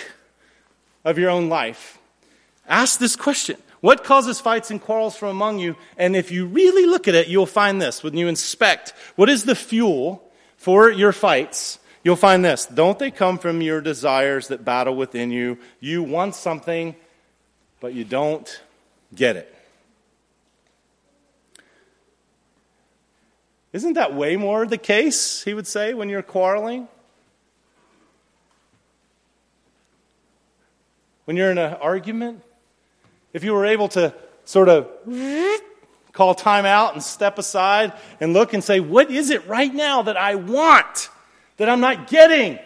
of 1.04 1.18
your 1.18 1.30
own 1.30 1.48
life. 1.48 1.98
Ask 2.66 2.98
this 2.98 3.14
question 3.14 3.56
what 3.80 4.02
causes 4.02 4.40
fights 4.40 4.70
and 4.70 4.80
quarrels 4.80 5.16
from 5.16 5.28
among 5.28 5.60
you? 5.60 5.76
And 5.96 6.16
if 6.16 6.32
you 6.32 6.46
really 6.46 6.86
look 6.86 7.06
at 7.06 7.14
it, 7.14 7.28
you'll 7.28 7.46
find 7.46 7.80
this. 7.80 8.02
When 8.02 8.16
you 8.16 8.26
inspect 8.26 8.92
what 9.14 9.28
is 9.28 9.44
the 9.44 9.54
fuel 9.54 10.22
for 10.56 10.90
your 10.90 11.12
fights, 11.12 11.78
you'll 12.02 12.16
find 12.16 12.44
this. 12.44 12.66
Don't 12.66 12.98
they 12.98 13.10
come 13.10 13.38
from 13.38 13.60
your 13.60 13.80
desires 13.80 14.48
that 14.48 14.64
battle 14.64 14.96
within 14.96 15.30
you? 15.30 15.58
You 15.78 16.02
want 16.02 16.34
something, 16.34 16.96
but 17.80 17.94
you 17.94 18.04
don't 18.04 18.60
get 19.14 19.36
it. 19.36 19.54
Isn't 23.78 23.92
that 23.92 24.12
way 24.12 24.34
more 24.34 24.66
the 24.66 24.76
case, 24.76 25.44
he 25.44 25.54
would 25.54 25.68
say, 25.68 25.94
when 25.94 26.08
you're 26.08 26.20
quarreling? 26.20 26.88
When 31.26 31.36
you're 31.36 31.52
in 31.52 31.58
an 31.58 31.74
argument? 31.74 32.42
If 33.32 33.44
you 33.44 33.52
were 33.52 33.64
able 33.64 33.86
to 33.90 34.12
sort 34.44 34.68
of 34.68 34.88
call 36.10 36.34
time 36.34 36.66
out 36.66 36.94
and 36.94 37.00
step 37.00 37.38
aside 37.38 37.92
and 38.18 38.32
look 38.32 38.52
and 38.52 38.64
say, 38.64 38.80
What 38.80 39.12
is 39.12 39.30
it 39.30 39.46
right 39.46 39.72
now 39.72 40.02
that 40.02 40.16
I 40.16 40.34
want 40.34 41.08
that 41.58 41.68
I'm 41.68 41.78
not 41.78 42.08
getting? 42.08 42.58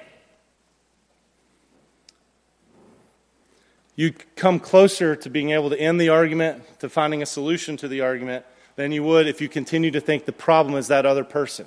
You 3.96 4.14
come 4.34 4.58
closer 4.58 5.14
to 5.14 5.28
being 5.28 5.50
able 5.50 5.68
to 5.68 5.78
end 5.78 6.00
the 6.00 6.08
argument, 6.08 6.62
to 6.78 6.88
finding 6.88 7.20
a 7.20 7.26
solution 7.26 7.76
to 7.76 7.86
the 7.86 8.00
argument, 8.00 8.46
than 8.76 8.92
you 8.92 9.02
would 9.02 9.26
if 9.26 9.40
you 9.40 9.48
continue 9.48 9.90
to 9.90 10.00
think 10.00 10.24
the 10.24 10.32
problem 10.32 10.76
is 10.76 10.88
that 10.88 11.06
other 11.06 11.24
person. 11.24 11.66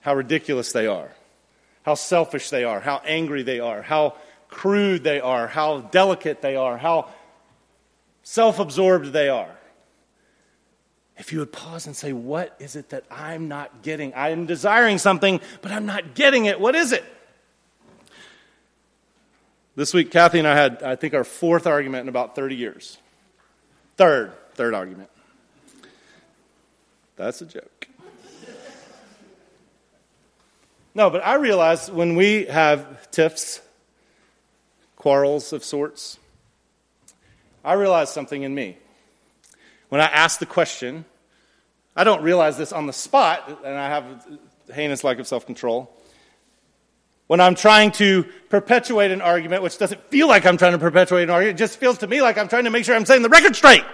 How 0.00 0.14
ridiculous 0.14 0.72
they 0.72 0.86
are, 0.86 1.10
how 1.82 1.94
selfish 1.94 2.50
they 2.50 2.64
are, 2.64 2.80
how 2.80 3.02
angry 3.04 3.42
they 3.42 3.58
are, 3.58 3.82
how 3.82 4.14
crude 4.48 5.02
they 5.02 5.20
are, 5.20 5.48
how 5.48 5.80
delicate 5.80 6.42
they 6.42 6.54
are, 6.56 6.78
how 6.78 7.08
self 8.22 8.58
absorbed 8.58 9.12
they 9.12 9.28
are. 9.28 9.50
If 11.16 11.32
you 11.32 11.38
would 11.40 11.52
pause 11.52 11.86
and 11.86 11.96
say, 11.96 12.12
What 12.12 12.54
is 12.60 12.76
it 12.76 12.90
that 12.90 13.04
I'm 13.10 13.48
not 13.48 13.82
getting? 13.82 14.14
I 14.14 14.30
am 14.30 14.46
desiring 14.46 14.98
something, 14.98 15.40
but 15.62 15.72
I'm 15.72 15.86
not 15.86 16.14
getting 16.14 16.44
it. 16.44 16.60
What 16.60 16.74
is 16.74 16.92
it? 16.92 17.04
This 19.74 19.92
week, 19.92 20.10
Kathy 20.10 20.38
and 20.38 20.48
I 20.48 20.54
had, 20.54 20.82
I 20.82 20.96
think, 20.96 21.12
our 21.12 21.24
fourth 21.24 21.66
argument 21.66 22.02
in 22.02 22.08
about 22.08 22.34
30 22.34 22.56
years. 22.56 22.96
Third, 23.96 24.32
third 24.54 24.72
argument. 24.72 25.10
That's 27.16 27.40
a 27.40 27.46
joke. 27.46 27.88
No, 30.94 31.10
but 31.10 31.24
I 31.26 31.34
realize 31.34 31.90
when 31.90 32.16
we 32.16 32.44
have 32.46 33.10
tiffs, 33.10 33.60
quarrels 34.96 35.52
of 35.52 35.62
sorts, 35.64 36.18
I 37.64 37.74
realize 37.74 38.10
something 38.10 38.42
in 38.42 38.54
me. 38.54 38.78
When 39.88 40.00
I 40.00 40.06
ask 40.06 40.38
the 40.38 40.46
question, 40.46 41.04
I 41.94 42.04
don't 42.04 42.22
realize 42.22 42.56
this 42.56 42.72
on 42.72 42.86
the 42.86 42.92
spot, 42.92 43.60
and 43.64 43.76
I 43.76 43.88
have 43.88 44.04
a 44.68 44.72
heinous 44.72 45.04
lack 45.04 45.18
of 45.18 45.26
self 45.26 45.46
control. 45.46 45.90
When 47.26 47.40
I'm 47.40 47.54
trying 47.54 47.90
to 47.92 48.24
perpetuate 48.50 49.10
an 49.10 49.20
argument, 49.20 49.62
which 49.62 49.78
doesn't 49.78 50.00
feel 50.10 50.28
like 50.28 50.46
I'm 50.46 50.56
trying 50.56 50.72
to 50.72 50.78
perpetuate 50.78 51.24
an 51.24 51.30
argument, 51.30 51.56
it 51.56 51.62
just 51.62 51.78
feels 51.78 51.98
to 51.98 52.06
me 52.06 52.22
like 52.22 52.38
I'm 52.38 52.48
trying 52.48 52.64
to 52.64 52.70
make 52.70 52.84
sure 52.84 52.94
I'm 52.94 53.06
saying 53.06 53.22
the 53.22 53.28
record 53.28 53.56
straight. 53.56 53.84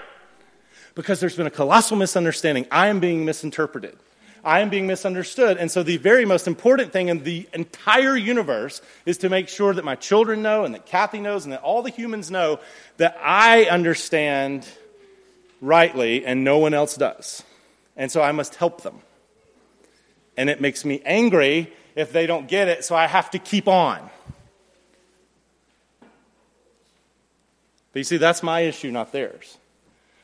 Because 0.95 1.21
there's 1.21 1.37
been 1.37 1.47
a 1.47 1.51
colossal 1.51 1.97
misunderstanding. 1.97 2.67
I 2.71 2.89
am 2.89 3.01
being 3.01 3.25
misinterpreted. 3.25 3.97
I 4.45 4.61
am 4.61 4.71
being 4.71 4.87
misunderstood. 4.87 5.57
And 5.57 5.71
so, 5.71 5.83
the 5.83 5.99
very 5.99 6.25
most 6.25 6.47
important 6.47 6.93
thing 6.93 7.09
in 7.09 7.23
the 7.23 7.49
entire 7.55 8.17
universe 8.17 8.83
is 9.07 9.19
to 9.19 9.29
make 9.29 9.49
sure 9.49 9.73
that 9.73 9.85
my 9.85 9.95
children 9.95 10.43
know, 10.43 10.65
and 10.65 10.75
that 10.75 10.87
Kathy 10.87 11.21
knows, 11.21 11.45
and 11.45 11.53
that 11.53 11.63
all 11.63 11.83
the 11.83 11.91
humans 11.91 12.31
know 12.31 12.59
that 12.97 13.17
I 13.23 13.65
understand 13.65 14.67
rightly 15.61 16.27
and 16.27 16.43
no 16.43 16.59
one 16.59 16.75
else 16.75 16.97
does. 16.97 17.45
And 17.97 18.11
so, 18.11 18.21
I 18.21 18.33
must 18.33 18.57
help 18.57 18.83
them. 18.83 18.99
And 20.37 20.51
it 20.51 20.61
makes 20.61 20.85
me 20.85 21.01
angry 21.05 21.73
if 21.95 22.13
they 22.13 22.27
don't 22.27 22.49
get 22.49 22.69
it, 22.69 22.85
so 22.85 22.97
I 22.97 23.07
have 23.07 23.31
to 23.31 23.39
keep 23.39 23.69
on. 23.69 24.11
But 27.93 28.01
you 28.01 28.05
see, 28.05 28.17
that's 28.17 28.43
my 28.43 28.61
issue, 28.61 28.91
not 28.91 29.13
theirs. 29.13 29.59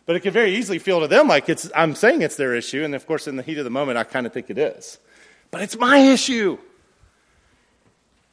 But 0.09 0.17
it 0.17 0.21
could 0.21 0.33
very 0.33 0.55
easily 0.55 0.79
feel 0.79 1.01
to 1.01 1.07
them 1.07 1.29
like 1.29 1.51
it's, 1.51 1.71
I'm 1.77 1.95
saying 1.95 2.23
it's 2.23 2.37
their 2.37 2.55
issue. 2.55 2.83
And 2.83 2.95
of 2.95 3.07
course, 3.07 3.29
in 3.29 3.37
the 3.37 3.43
heat 3.43 3.59
of 3.59 3.65
the 3.65 3.71
moment, 3.71 3.99
I 3.99 4.05
kind 4.05 4.27
of 4.27 4.33
think 4.33 4.49
it 4.49 4.57
is. 4.57 4.97
But 5.51 5.61
it's 5.61 5.77
my 5.77 5.99
issue. 5.99 6.57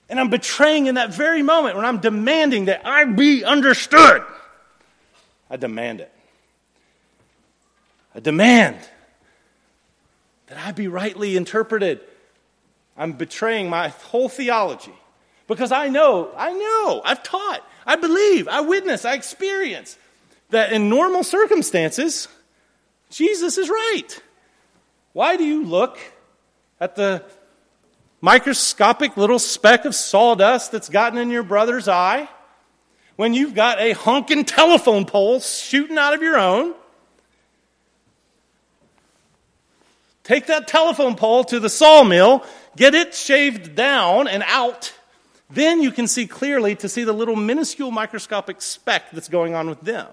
And 0.07 0.17
I'm 0.17 0.29
betraying 0.29 0.85
in 0.85 0.95
that 0.95 1.13
very 1.13 1.43
moment 1.43 1.75
when 1.75 1.83
I'm 1.83 1.99
demanding 1.99 2.65
that 2.65 2.87
I 2.87 3.03
be 3.03 3.43
understood. 3.43 4.23
I 5.49 5.57
demand 5.57 5.99
it. 5.99 6.13
I 8.15 8.21
demand 8.21 8.77
that 10.47 10.57
I 10.57 10.71
be 10.71 10.87
rightly 10.87 11.35
interpreted. 11.35 11.99
I'm 12.95 13.11
betraying 13.11 13.69
my 13.69 13.89
whole 13.89 14.29
theology 14.29 14.95
because 15.45 15.73
I 15.73 15.89
know, 15.89 16.31
I 16.37 16.53
know, 16.53 17.01
I've 17.03 17.21
taught, 17.21 17.67
I 17.85 17.97
believe, 17.97 18.47
I 18.47 18.61
witness, 18.61 19.03
I 19.03 19.15
experience 19.15 19.97
that 20.49 20.71
in 20.71 20.89
normal 20.89 21.23
circumstances, 21.23 22.27
Jesus 23.09 23.57
is 23.57 23.69
right. 23.69 24.21
Why 25.13 25.37
do 25.37 25.43
you 25.43 25.65
look 25.65 25.97
at 26.79 26.95
the 26.95 27.23
microscopic 28.21 29.17
little 29.17 29.39
speck 29.39 29.85
of 29.85 29.95
sawdust 29.95 30.71
that's 30.71 30.89
gotten 30.89 31.17
in 31.17 31.29
your 31.29 31.43
brother's 31.43 31.87
eye 31.87 32.27
when 33.15 33.33
you've 33.33 33.55
got 33.55 33.79
a 33.79 33.93
honking 33.93 34.45
telephone 34.45 35.05
pole 35.05 35.39
shooting 35.39 35.97
out 35.97 36.13
of 36.13 36.21
your 36.21 36.37
own? 36.37 36.73
Take 40.23 40.47
that 40.47 40.67
telephone 40.67 41.15
pole 41.15 41.43
to 41.45 41.59
the 41.59 41.69
sawmill, 41.69 42.43
get 42.75 42.95
it 42.95 43.13
shaved 43.13 43.75
down 43.75 44.27
and 44.27 44.43
out. 44.47 44.91
Then 45.51 45.81
you 45.81 45.91
can 45.91 46.07
see 46.07 46.25
clearly 46.25 46.75
to 46.77 46.89
see 46.89 47.03
the 47.03 47.13
little 47.13 47.35
minuscule 47.35 47.91
microscopic 47.91 48.61
speck 48.61 49.11
that's 49.11 49.29
going 49.29 49.53
on 49.53 49.69
with 49.69 49.81
them. 49.81 50.07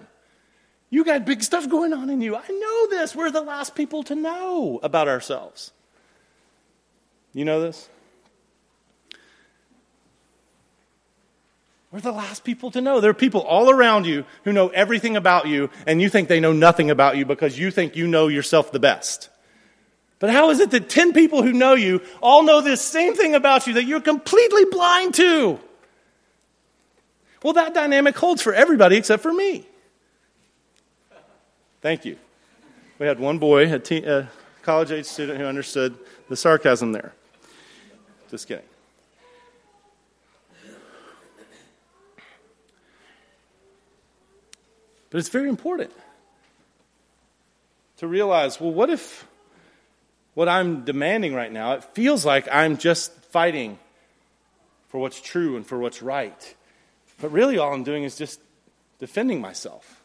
You 0.93 1.03
got 1.03 1.25
big 1.25 1.41
stuff 1.41 1.67
going 1.67 1.91
on 1.91 2.11
in 2.11 2.21
you. 2.21 2.35
I 2.35 2.47
know 2.47 2.87
this. 2.87 3.15
We're 3.15 3.31
the 3.31 3.41
last 3.41 3.73
people 3.73 4.03
to 4.03 4.13
know 4.13 4.79
about 4.83 5.07
ourselves. 5.07 5.71
You 7.33 7.45
know 7.45 7.61
this? 7.61 7.89
We're 11.91 11.99
the 11.99 12.11
last 12.11 12.43
people 12.43 12.69
to 12.69 12.79
know. 12.79 12.99
There 12.99 13.09
are 13.09 13.15
people 13.15 13.41
all 13.41 13.71
around 13.71 14.05
you 14.05 14.23
who 14.43 14.53
know 14.53 14.67
everything 14.67 15.17
about 15.17 15.47
you, 15.47 15.71
and 15.87 15.99
you 15.99 16.09
think 16.09 16.27
they 16.27 16.39
know 16.39 16.53
nothing 16.53 16.91
about 16.91 17.17
you 17.17 17.25
because 17.25 17.57
you 17.57 17.71
think 17.71 17.95
you 17.95 18.05
know 18.05 18.27
yourself 18.27 18.71
the 18.71 18.79
best. 18.79 19.29
But 20.19 20.29
how 20.29 20.51
is 20.51 20.59
it 20.59 20.69
that 20.69 20.89
10 20.89 21.13
people 21.13 21.41
who 21.41 21.53
know 21.53 21.73
you 21.73 22.03
all 22.21 22.43
know 22.43 22.61
this 22.61 22.81
same 22.81 23.15
thing 23.15 23.33
about 23.33 23.65
you 23.65 23.73
that 23.73 23.85
you're 23.85 23.99
completely 23.99 24.65
blind 24.65 25.15
to? 25.15 25.59
Well, 27.41 27.53
that 27.53 27.73
dynamic 27.73 28.15
holds 28.15 28.43
for 28.43 28.53
everybody 28.53 28.97
except 28.97 29.23
for 29.23 29.33
me. 29.33 29.65
Thank 31.83 32.05
you. 32.05 32.15
We 32.97 33.07
had 33.07 33.19
one 33.19 33.39
boy, 33.39 33.69
a, 33.69 33.77
teen, 33.77 34.07
a 34.07 34.29
college 34.61 34.89
age 34.89 35.05
student 35.05 35.37
who 35.37 35.43
understood 35.43 35.97
the 36.29 36.37
sarcasm 36.37 36.93
there. 36.93 37.11
Just 38.31 38.47
kidding. 38.47 38.63
But 45.09 45.17
it's 45.17 45.27
very 45.27 45.49
important 45.49 45.91
to 47.97 48.07
realize 48.07 48.61
well, 48.61 48.71
what 48.71 48.89
if 48.89 49.27
what 50.35 50.47
I'm 50.47 50.85
demanding 50.85 51.35
right 51.35 51.51
now, 51.51 51.73
it 51.73 51.83
feels 51.83 52.25
like 52.25 52.47
I'm 52.49 52.77
just 52.77 53.11
fighting 53.25 53.77
for 54.87 54.99
what's 54.99 55.19
true 55.19 55.57
and 55.57 55.67
for 55.67 55.77
what's 55.77 56.01
right. 56.01 56.55
But 57.19 57.33
really, 57.33 57.57
all 57.57 57.73
I'm 57.73 57.83
doing 57.83 58.03
is 58.03 58.15
just 58.15 58.39
defending 58.99 59.41
myself. 59.41 59.99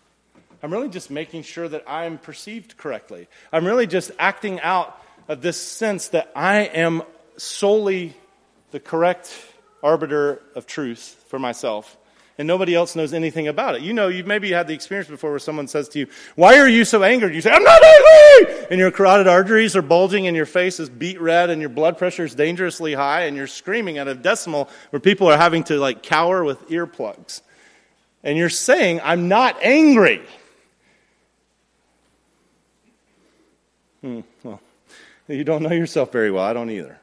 I'm 0.63 0.73
really 0.73 0.89
just 0.89 1.11
making 1.11 1.43
sure 1.43 1.69
that 1.69 1.85
I'm 1.87 2.19
perceived 2.19 2.77
correctly. 2.77 3.29
I'm 3.53 3.65
really 3.65 3.87
just 3.87 4.11
acting 4.19 4.61
out 4.61 5.01
of 5.29 5.41
this 5.41 5.61
sense 5.61 6.09
that 6.09 6.33
I 6.35 6.63
am 6.63 7.03
solely 7.37 8.15
the 8.71 8.81
correct 8.81 9.33
arbiter 9.83 10.43
of 10.55 10.67
truth 10.67 11.25
for 11.29 11.39
myself 11.39 11.97
and 12.39 12.47
nobody 12.47 12.75
else 12.75 12.95
knows 12.95 13.13
anything 13.13 13.49
about 13.49 13.75
it. 13.75 13.83
You 13.83 13.93
know, 13.93 14.07
you've 14.07 14.27
maybe 14.27 14.53
had 14.53 14.69
the 14.69 14.75
experience 14.75 15.09
before 15.09 15.31
where 15.31 15.41
someone 15.41 15.67
says 15.67 15.89
to 15.91 15.99
you, 15.99 16.07
Why 16.37 16.59
are 16.59 16.69
you 16.69 16.85
so 16.85 17.03
angry? 17.03 17.35
You 17.35 17.41
say, 17.41 17.51
I'm 17.51 17.65
not 17.65 17.83
angry! 17.85 18.67
And 18.71 18.79
your 18.79 18.93
carotid 18.93 19.27
arteries 19.27 19.75
are 19.75 19.83
bulging 19.83 20.29
and 20.29 20.37
your 20.37 20.47
face 20.47 20.79
is 20.79 20.89
beet 20.89 21.21
red 21.21 21.51
and 21.51 21.61
your 21.61 21.69
blood 21.69 21.99
pressure 21.99 22.25
is 22.25 22.37
dangerously 22.37 22.95
high 22.95 23.23
and 23.23 23.37
you're 23.37 23.49
screaming 23.49 23.99
at 23.99 24.07
a 24.07 24.15
decimal 24.15 24.69
where 24.91 25.01
people 25.01 25.27
are 25.27 25.37
having 25.37 25.65
to 25.65 25.79
like 25.79 26.05
cower 26.05 26.45
with 26.45 26.69
earplugs. 26.69 27.43
And 28.23 28.39
you're 28.39 28.51
saying, 28.51 29.01
I'm 29.03 29.29
not 29.29 29.61
angry. 29.63 30.23
Hmm, 34.01 34.21
well, 34.43 34.61
you 35.27 35.45
don't 35.45 35.63
know 35.63 35.73
yourself 35.73 36.13
very 36.13 36.31
well. 36.31 36.45
I 36.45 36.53
don't 36.53 36.71
either. 36.71 36.99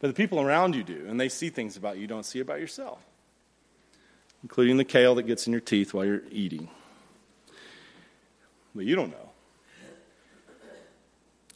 But 0.00 0.08
the 0.08 0.14
people 0.14 0.40
around 0.40 0.76
you 0.76 0.84
do, 0.84 1.06
and 1.08 1.18
they 1.18 1.28
see 1.28 1.50
things 1.50 1.76
about 1.76 1.96
you 1.96 2.02
you 2.02 2.06
don't 2.06 2.24
see 2.24 2.40
about 2.40 2.60
yourself, 2.60 3.00
including 4.42 4.76
the 4.76 4.84
kale 4.84 5.14
that 5.16 5.24
gets 5.24 5.46
in 5.46 5.52
your 5.52 5.60
teeth 5.60 5.92
while 5.92 6.04
you're 6.04 6.22
eating. 6.30 6.68
But 8.74 8.84
you 8.84 8.94
don't 8.94 9.10
know. 9.10 9.27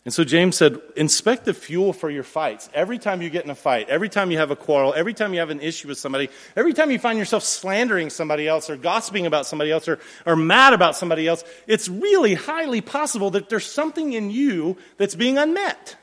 And 0.05 0.13
so 0.13 0.25
James 0.25 0.57
said, 0.57 0.81
inspect 0.97 1.45
the 1.45 1.55
fuel 1.55 1.93
for 1.93 2.11
your 2.11 2.25
fights. 2.25 2.69
Every 2.75 2.99
time 2.99 3.23
you 3.23 3.31
get 3.31 3.45
in 3.45 3.51
a 3.51 3.55
fight, 3.55 3.89
every 3.89 4.09
time 4.09 4.33
you 4.33 4.39
have 4.39 4.51
a 4.51 4.57
quarrel, 4.57 4.93
every 4.97 5.15
time 5.15 5.33
you 5.33 5.39
have 5.39 5.51
an 5.51 5.61
issue 5.61 5.87
with 5.87 5.97
somebody, 5.97 6.29
every 6.57 6.73
time 6.73 6.91
you 6.91 6.99
find 6.99 7.21
yourself 7.21 7.45
slandering 7.45 8.11
somebody 8.11 8.49
else 8.49 8.69
or 8.69 8.77
gossiping 8.77 9.27
about 9.27 9.47
somebody 9.47 9.71
else 9.71 9.87
or, 9.87 10.01
or 10.27 10.35
mad 10.35 10.73
about 10.73 10.97
somebody 10.97 11.29
else, 11.29 11.45
it's 11.69 11.89
really 11.89 12.35
highly 12.35 12.81
possible 12.81 13.31
that 13.31 13.49
there's 13.49 13.65
something 13.65 14.13
in 14.13 14.33
you 14.33 14.77
that's 14.97 15.15
being 15.15 15.39
unmet. 15.39 15.97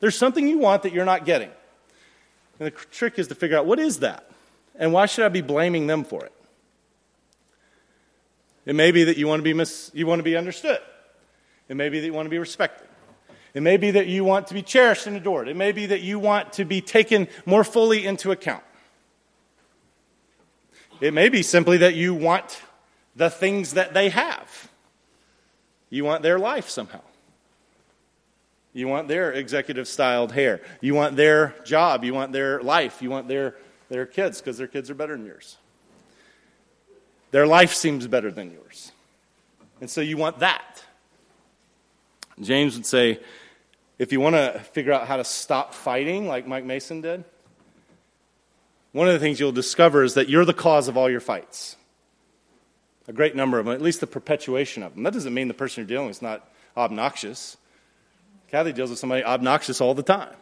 There's 0.00 0.16
something 0.16 0.48
you 0.48 0.58
want 0.58 0.84
that 0.84 0.94
you're 0.94 1.04
not 1.04 1.26
getting. 1.26 1.50
And 2.58 2.68
the 2.68 2.70
trick 2.70 3.18
is 3.18 3.28
to 3.28 3.34
figure 3.34 3.58
out 3.58 3.66
what 3.66 3.78
is 3.78 3.98
that? 3.98 4.30
And 4.76 4.94
why 4.94 5.04
should 5.04 5.26
I 5.26 5.28
be 5.28 5.42
blaming 5.42 5.88
them 5.88 6.04
for 6.04 6.24
it? 6.24 6.32
It 8.64 8.74
may 8.74 8.92
be 8.92 9.04
that 9.04 9.18
you 9.18 9.28
want 9.28 9.40
to 9.40 9.44
be, 9.44 9.52
mis- 9.52 9.90
you 9.92 10.06
want 10.06 10.20
to 10.20 10.24
be 10.24 10.36
understood. 10.36 10.78
It 11.68 11.76
may 11.76 11.90
be 11.90 12.00
that 12.00 12.06
you 12.06 12.14
want 12.14 12.26
to 12.26 12.30
be 12.30 12.38
respected. 12.38 12.88
It 13.54 13.62
may 13.62 13.76
be 13.76 13.90
that 13.92 14.06
you 14.06 14.24
want 14.24 14.46
to 14.46 14.54
be 14.54 14.62
cherished 14.62 15.06
and 15.06 15.16
adored. 15.16 15.48
It 15.48 15.56
may 15.56 15.72
be 15.72 15.86
that 15.86 16.00
you 16.00 16.18
want 16.18 16.54
to 16.54 16.64
be 16.64 16.80
taken 16.80 17.28
more 17.44 17.64
fully 17.64 18.06
into 18.06 18.30
account. 18.30 18.64
It 21.00 21.12
may 21.12 21.28
be 21.28 21.42
simply 21.42 21.78
that 21.78 21.94
you 21.94 22.14
want 22.14 22.62
the 23.16 23.28
things 23.28 23.74
that 23.74 23.92
they 23.92 24.08
have. 24.08 24.70
You 25.90 26.04
want 26.04 26.22
their 26.22 26.38
life 26.38 26.70
somehow. 26.70 27.02
You 28.72 28.88
want 28.88 29.08
their 29.08 29.32
executive 29.32 29.86
styled 29.86 30.32
hair. 30.32 30.62
You 30.80 30.94
want 30.94 31.16
their 31.16 31.54
job. 31.64 32.04
You 32.04 32.14
want 32.14 32.32
their 32.32 32.62
life. 32.62 33.02
You 33.02 33.10
want 33.10 33.28
their, 33.28 33.56
their 33.90 34.06
kids 34.06 34.40
because 34.40 34.56
their 34.56 34.66
kids 34.66 34.88
are 34.88 34.94
better 34.94 35.14
than 35.14 35.26
yours. 35.26 35.58
Their 37.32 37.46
life 37.46 37.74
seems 37.74 38.06
better 38.06 38.30
than 38.30 38.50
yours. 38.50 38.92
And 39.80 39.90
so 39.90 40.00
you 40.00 40.16
want 40.16 40.38
that. 40.38 40.82
James 42.40 42.76
would 42.76 42.86
say, 42.86 43.20
if 44.02 44.10
you 44.10 44.20
want 44.20 44.34
to 44.34 44.58
figure 44.72 44.92
out 44.92 45.06
how 45.06 45.16
to 45.16 45.22
stop 45.22 45.74
fighting, 45.74 46.26
like 46.26 46.44
Mike 46.44 46.64
Mason 46.64 47.02
did, 47.02 47.22
one 48.90 49.06
of 49.06 49.12
the 49.12 49.20
things 49.20 49.38
you'll 49.38 49.52
discover 49.52 50.02
is 50.02 50.14
that 50.14 50.28
you're 50.28 50.44
the 50.44 50.52
cause 50.52 50.88
of 50.88 50.96
all 50.96 51.08
your 51.08 51.20
fights. 51.20 51.76
A 53.06 53.12
great 53.12 53.36
number 53.36 53.60
of 53.60 53.64
them, 53.64 53.72
at 53.72 53.80
least 53.80 54.00
the 54.00 54.08
perpetuation 54.08 54.82
of 54.82 54.94
them. 54.94 55.04
That 55.04 55.12
doesn't 55.12 55.32
mean 55.32 55.46
the 55.46 55.54
person 55.54 55.82
you're 55.82 55.86
dealing 55.88 56.08
with 56.08 56.16
is 56.16 56.22
not 56.22 56.50
obnoxious. 56.76 57.56
Kathy 58.50 58.72
deals 58.72 58.90
with 58.90 58.98
somebody 58.98 59.22
obnoxious 59.22 59.80
all 59.80 59.94
the 59.94 60.02
time. 60.02 60.34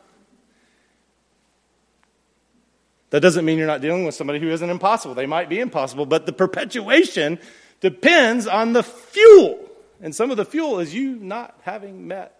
That 3.11 3.21
doesn't 3.21 3.45
mean 3.45 3.59
you're 3.59 3.67
not 3.67 3.83
dealing 3.83 4.07
with 4.07 4.15
somebody 4.15 4.41
who 4.41 4.49
isn't 4.49 4.71
impossible. 4.71 5.15
They 5.15 5.27
might 5.27 5.51
be 5.51 5.61
impossible, 5.61 6.07
but 6.07 6.25
the 6.25 6.33
perpetuation 6.33 7.39
depends 7.83 8.47
on 8.47 8.73
the 8.73 8.83
fuel. 8.83 9.69
And 10.01 10.15
some 10.15 10.31
of 10.31 10.39
the 10.39 10.47
fuel 10.47 10.79
is 10.79 10.95
you 10.95 11.17
not 11.17 11.61
having 11.63 12.09
met 12.09 12.40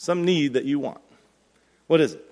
some 0.00 0.24
need 0.24 0.54
that 0.54 0.64
you 0.64 0.78
want. 0.78 1.02
What 1.86 2.00
is 2.00 2.14
it? 2.14 2.24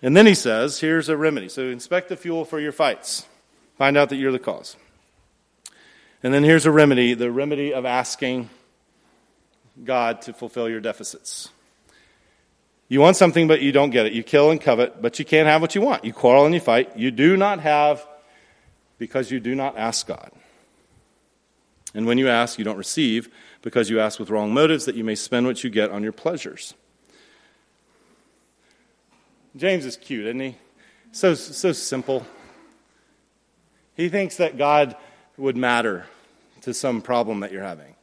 And 0.00 0.16
then 0.16 0.26
he 0.26 0.34
says, 0.34 0.78
here's 0.78 1.08
a 1.08 1.16
remedy. 1.16 1.48
So 1.48 1.62
inspect 1.62 2.08
the 2.08 2.16
fuel 2.16 2.44
for 2.44 2.60
your 2.60 2.70
fights. 2.70 3.26
Find 3.76 3.96
out 3.96 4.10
that 4.10 4.16
you're 4.16 4.30
the 4.30 4.38
cause. 4.38 4.76
And 6.22 6.32
then 6.32 6.44
here's 6.44 6.66
a 6.66 6.70
remedy 6.70 7.14
the 7.14 7.32
remedy 7.32 7.74
of 7.74 7.84
asking 7.84 8.48
God 9.82 10.22
to 10.22 10.32
fulfill 10.32 10.68
your 10.68 10.80
deficits. 10.80 11.48
You 12.86 13.00
want 13.00 13.16
something, 13.16 13.48
but 13.48 13.60
you 13.60 13.72
don't 13.72 13.90
get 13.90 14.06
it. 14.06 14.12
You 14.12 14.22
kill 14.22 14.52
and 14.52 14.60
covet, 14.60 15.02
but 15.02 15.18
you 15.18 15.24
can't 15.24 15.48
have 15.48 15.60
what 15.60 15.74
you 15.74 15.80
want. 15.80 16.04
You 16.04 16.12
quarrel 16.12 16.46
and 16.46 16.54
you 16.54 16.60
fight. 16.60 16.96
You 16.96 17.10
do 17.10 17.36
not 17.36 17.58
have 17.58 18.06
because 18.98 19.32
you 19.32 19.40
do 19.40 19.56
not 19.56 19.76
ask 19.76 20.06
God. 20.06 20.30
And 21.92 22.06
when 22.06 22.18
you 22.18 22.28
ask, 22.28 22.58
you 22.58 22.64
don't 22.64 22.76
receive 22.76 23.30
because 23.66 23.90
you 23.90 23.98
ask 23.98 24.20
with 24.20 24.30
wrong 24.30 24.54
motives 24.54 24.84
that 24.84 24.94
you 24.94 25.02
may 25.02 25.16
spend 25.16 25.44
what 25.44 25.64
you 25.64 25.68
get 25.68 25.90
on 25.90 26.00
your 26.00 26.12
pleasures. 26.12 26.74
James 29.56 29.84
is 29.84 29.96
cute, 29.96 30.24
isn't 30.24 30.38
he? 30.38 30.56
So, 31.10 31.34
so 31.34 31.72
simple. 31.72 32.24
He 33.96 34.08
thinks 34.08 34.36
that 34.36 34.56
God 34.56 34.94
would 35.36 35.56
matter 35.56 36.06
to 36.60 36.72
some 36.72 37.02
problem 37.02 37.40
that 37.40 37.50
you're 37.50 37.64
having. 37.64 37.96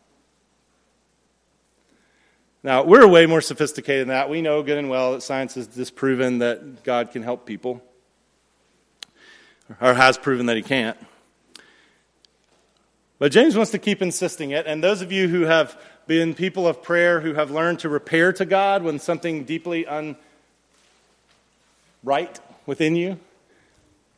Now, 2.61 2.83
we're 2.83 3.07
way 3.07 3.25
more 3.25 3.39
sophisticated 3.39 4.01
than 4.01 4.09
that. 4.09 4.29
We 4.29 4.41
know 4.41 4.63
good 4.63 4.77
and 4.77 4.89
well 4.89 5.13
that 5.13 5.23
science 5.23 5.55
has 5.55 5.67
disproven 5.67 6.39
that 6.39 6.83
God 6.83 7.11
can 7.11 7.23
help 7.23 7.45
people, 7.45 7.81
or 9.79 9.93
has 9.93 10.17
proven 10.17 10.47
that 10.47 10.57
he 10.57 10.61
can't. 10.61 10.97
But 13.23 13.31
James 13.31 13.55
wants 13.55 13.71
to 13.71 13.79
keep 13.79 14.01
insisting 14.01 14.51
it. 14.51 14.67
And 14.67 14.83
those 14.83 15.01
of 15.01 15.09
you 15.09 15.29
who 15.29 15.43
have 15.43 15.81
been 16.07 16.33
people 16.33 16.67
of 16.67 16.83
prayer, 16.83 17.21
who 17.21 17.35
have 17.35 17.51
learned 17.51 17.79
to 17.79 17.87
repair 17.87 18.33
to 18.33 18.43
God 18.43 18.83
when 18.83 18.99
something 18.99 19.45
deeply 19.45 19.85
unright 19.85 20.17
within 22.65 22.97
you, 22.97 23.17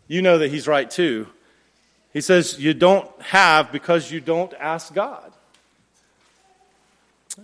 you 0.08 0.24
know 0.24 0.40
that 0.40 0.50
he's 0.50 0.68
right 0.68 0.90
too. 0.90 1.28
He 2.14 2.22
says, 2.22 2.60
You 2.60 2.74
don't 2.74 3.08
have 3.22 3.72
because 3.72 4.12
you 4.12 4.22
don't 4.22 4.52
ask 4.60 4.92
God. 4.92 5.32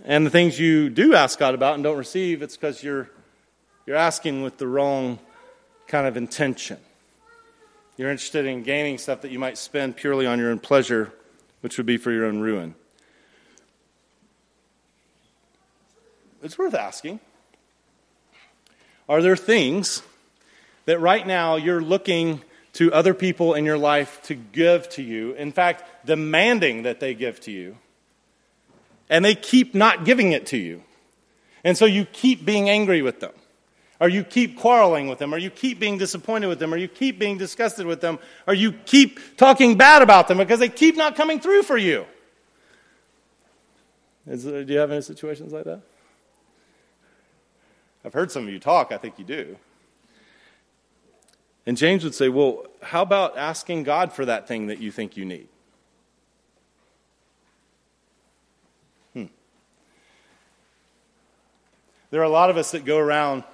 And 0.04 0.26
the 0.26 0.30
things 0.30 0.58
you 0.58 0.90
do 0.90 1.14
ask 1.14 1.38
God 1.38 1.54
about 1.54 1.74
and 1.74 1.84
don't 1.84 1.96
receive, 1.96 2.42
it's 2.42 2.56
because 2.56 2.82
you're, 2.82 3.08
you're 3.86 3.94
asking 3.94 4.42
with 4.42 4.58
the 4.58 4.66
wrong 4.66 5.20
kind 5.86 6.08
of 6.08 6.16
intention. 6.16 6.78
You're 7.96 8.10
interested 8.10 8.46
in 8.46 8.64
gaining 8.64 8.98
stuff 8.98 9.20
that 9.20 9.30
you 9.30 9.38
might 9.38 9.58
spend 9.58 9.94
purely 9.94 10.26
on 10.26 10.40
your 10.40 10.50
own 10.50 10.58
pleasure, 10.58 11.12
which 11.62 11.78
would 11.78 11.86
be 11.86 11.96
for 11.96 12.12
your 12.12 12.26
own 12.26 12.40
ruin. 12.40 12.74
It's 16.42 16.58
worth 16.58 16.74
asking. 16.74 17.20
Are 19.08 19.22
there 19.22 19.36
things 19.36 20.02
that 20.84 21.00
right 21.00 21.26
now 21.26 21.56
you're 21.56 21.80
looking 21.80 22.42
to 22.74 22.92
other 22.92 23.14
people 23.14 23.54
in 23.54 23.64
your 23.64 23.78
life 23.78 24.20
to 24.24 24.34
give 24.34 24.88
to 24.90 25.02
you, 25.02 25.32
in 25.34 25.52
fact, 25.52 26.06
demanding 26.06 26.82
that 26.82 27.00
they 27.00 27.14
give 27.14 27.40
to 27.40 27.50
you, 27.50 27.78
and 29.08 29.24
they 29.24 29.34
keep 29.34 29.74
not 29.74 30.04
giving 30.04 30.32
it 30.32 30.46
to 30.46 30.56
you? 30.56 30.82
And 31.64 31.78
so 31.78 31.84
you 31.84 32.04
keep 32.06 32.44
being 32.44 32.68
angry 32.68 33.02
with 33.02 33.20
them. 33.20 33.32
Or 34.02 34.08
you 34.08 34.24
keep 34.24 34.58
quarreling 34.58 35.06
with 35.06 35.20
them, 35.20 35.32
or 35.32 35.38
you 35.38 35.48
keep 35.48 35.78
being 35.78 35.96
disappointed 35.96 36.48
with 36.48 36.58
them, 36.58 36.74
or 36.74 36.76
you 36.76 36.88
keep 36.88 37.20
being 37.20 37.38
disgusted 37.38 37.86
with 37.86 38.00
them, 38.00 38.18
or 38.48 38.52
you 38.52 38.72
keep 38.72 39.36
talking 39.36 39.78
bad 39.78 40.02
about 40.02 40.26
them 40.26 40.38
because 40.38 40.58
they 40.58 40.68
keep 40.68 40.96
not 40.96 41.14
coming 41.14 41.38
through 41.38 41.62
for 41.62 41.76
you. 41.76 42.04
Is, 44.26 44.42
do 44.42 44.64
you 44.66 44.78
have 44.78 44.90
any 44.90 45.02
situations 45.02 45.52
like 45.52 45.62
that? 45.66 45.82
I've 48.04 48.12
heard 48.12 48.32
some 48.32 48.42
of 48.42 48.52
you 48.52 48.58
talk, 48.58 48.90
I 48.90 48.96
think 48.96 49.20
you 49.20 49.24
do. 49.24 49.56
And 51.64 51.76
James 51.76 52.02
would 52.02 52.16
say, 52.16 52.28
Well, 52.28 52.66
how 52.82 53.02
about 53.02 53.38
asking 53.38 53.84
God 53.84 54.12
for 54.12 54.24
that 54.24 54.48
thing 54.48 54.66
that 54.66 54.80
you 54.80 54.90
think 54.90 55.16
you 55.16 55.24
need? 55.24 55.46
Hmm. 59.12 59.26
There 62.10 62.20
are 62.20 62.24
a 62.24 62.28
lot 62.28 62.50
of 62.50 62.56
us 62.56 62.72
that 62.72 62.84
go 62.84 62.98
around 62.98 63.44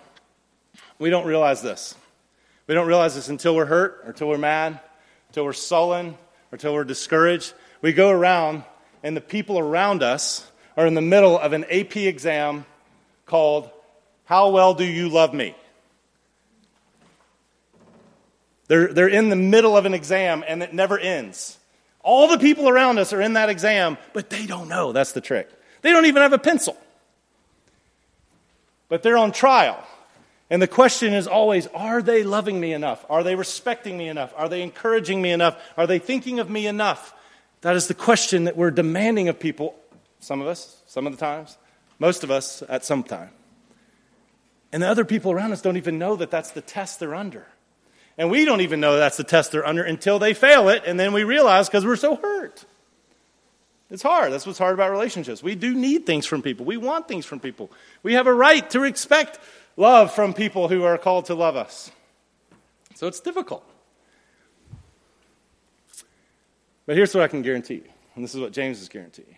we 0.99 1.11
don't 1.11 1.27
realize 1.27 1.63
this. 1.63 1.95
We 2.67 2.75
don't 2.75 2.87
realize 2.87 3.15
this 3.15 3.29
until 3.29 3.57
we're 3.57 3.67
hurt, 3.67 4.03
or 4.05 4.11
until 4.11 4.29
we're 4.29 4.39
mad, 4.39 4.81
until 5.29 5.45
we're 5.45 5.53
sullen, 5.53 6.09
or 6.09 6.17
until 6.53 6.75
we're 6.75 6.85
discouraged. 6.85 7.55
We 7.81 7.93
go 7.93 8.11
around, 8.11 8.65
and 9.03 9.17
the 9.17 9.21
people 9.21 9.59
around 9.59 10.03
us 10.03 10.47
are 10.77 10.87
in 10.87 10.95
the 10.95 11.01
middle 11.01 11.39
of 11.39 11.53
an 11.53 11.65
AP 11.65 11.97
exam 11.97 12.67
called 13.27 13.71
How 14.25 14.51
Well 14.51 14.75
Do 14.75 14.85
You 14.85 15.09
Love 15.09 15.33
Me? 15.33 15.55
They're, 18.69 18.93
they're 18.93 19.09
in 19.09 19.31
the 19.31 19.37
middle 19.37 19.77
of 19.77 19.87
an 19.87 19.95
exam, 19.95 20.45
and 20.47 20.63
it 20.63 20.75
never 20.75 20.99
ends. 20.99 21.57
All 22.01 22.29
the 22.29 22.39
people 22.39 22.69
around 22.69 22.99
us 22.99 23.13
are 23.13 23.21
in 23.21 23.33
that 23.33 23.49
exam, 23.49 23.99
but 24.13 24.31
they 24.31 24.47
don't 24.47 24.69
know. 24.69 24.93
That's 24.93 25.13
the 25.13 25.21
trick. 25.21 25.51
They 25.83 25.91
don't 25.91 26.07
even 26.07 26.23
have 26.23 26.33
a 26.33 26.39
pencil. 26.39 26.77
But 28.89 29.03
they're 29.03 29.19
on 29.19 29.33
trial. 29.33 29.83
And 30.51 30.63
the 30.63 30.69
question 30.69 31.13
is 31.13 31.27
always 31.27 31.67
are 31.69 32.01
they 32.03 32.23
loving 32.23 32.59
me 32.59 32.73
enough? 32.73 33.05
Are 33.11 33.23
they 33.23 33.35
respecting 33.35 33.99
me 33.99 34.09
enough? 34.09 34.33
Are 34.37 34.49
they 34.49 34.63
encouraging 34.63 35.21
me 35.21 35.31
enough? 35.31 35.57
Are 35.77 35.87
they 35.87 35.99
thinking 35.99 36.41
of 36.41 36.49
me 36.49 36.67
enough? 36.67 37.15
That 37.61 37.77
is 37.77 37.89
the 37.89 37.95
question 37.95 38.45
that 38.45 38.57
we're 38.57 38.71
demanding 38.71 39.29
of 39.29 39.39
people, 39.39 39.75
some 40.21 40.41
of 40.41 40.47
us, 40.47 40.81
some 40.87 41.07
of 41.07 41.13
the 41.13 41.19
times, 41.19 41.59
most 41.99 42.25
of 42.25 42.31
us 42.31 42.63
at 42.69 42.85
some 42.85 43.03
time. 43.03 43.31
And 44.73 44.83
the 44.83 44.89
other 44.89 45.05
people 45.05 45.33
around 45.33 45.53
us 45.53 45.63
don't 45.63 45.77
even 45.77 45.99
know 45.99 46.17
that 46.17 46.31
that's 46.31 46.53
the 46.53 46.61
test 46.61 47.01
they're 47.01 47.15
under. 47.15 47.47
And 48.17 48.31
we 48.31 48.45
don't 48.45 48.61
even 48.61 48.81
know 48.81 48.97
that's 48.97 49.17
the 49.17 49.25
test 49.25 49.53
they're 49.53 49.67
under 49.67 49.83
until 49.83 50.19
they 50.19 50.35
fail 50.35 50.69
it, 50.69 50.83
and 50.87 50.99
then 50.99 51.13
we 51.13 51.25
realize 51.25 51.69
because 51.69 51.87
we're 51.87 51.97
so 51.97 52.17
hurt. 52.17 52.65
It's 53.91 54.03
hard. 54.03 54.33
That's 54.33 54.47
what's 54.47 54.59
hard 54.59 54.75
about 54.75 54.91
relationships. 54.91 55.43
We 55.43 55.55
do 55.55 55.73
need 55.73 56.05
things 56.05 56.27
from 56.27 56.43
people. 56.43 56.67
We 56.67 56.77
want 56.77 57.09
things 57.09 57.25
from 57.25 57.41
people. 57.41 57.71
We 58.03 58.15
have 58.15 58.27
a 58.27 58.35
right 58.35 58.69
to 58.71 58.85
expect 58.85 59.39
love 59.79 60.13
from 60.13 60.35
people 60.35 60.69
who 60.69 60.85
are 60.85 60.99
called 60.99 61.27
to 61.27 61.35
love 61.35 61.57
us. 61.57 61.91
So 62.95 63.07
it's 63.07 63.21
difficult. 63.21 63.65
But 66.85 66.97
here's 66.97 67.15
what 67.15 67.23
I 67.23 67.29
can 67.29 67.43
guarantee 67.43 67.75
you, 67.75 67.89
and 68.15 68.25
this 68.25 68.35
is 68.35 68.41
what 68.41 68.53
James 68.53 68.83
is 68.83 68.89
guaranteeing. 68.89 69.37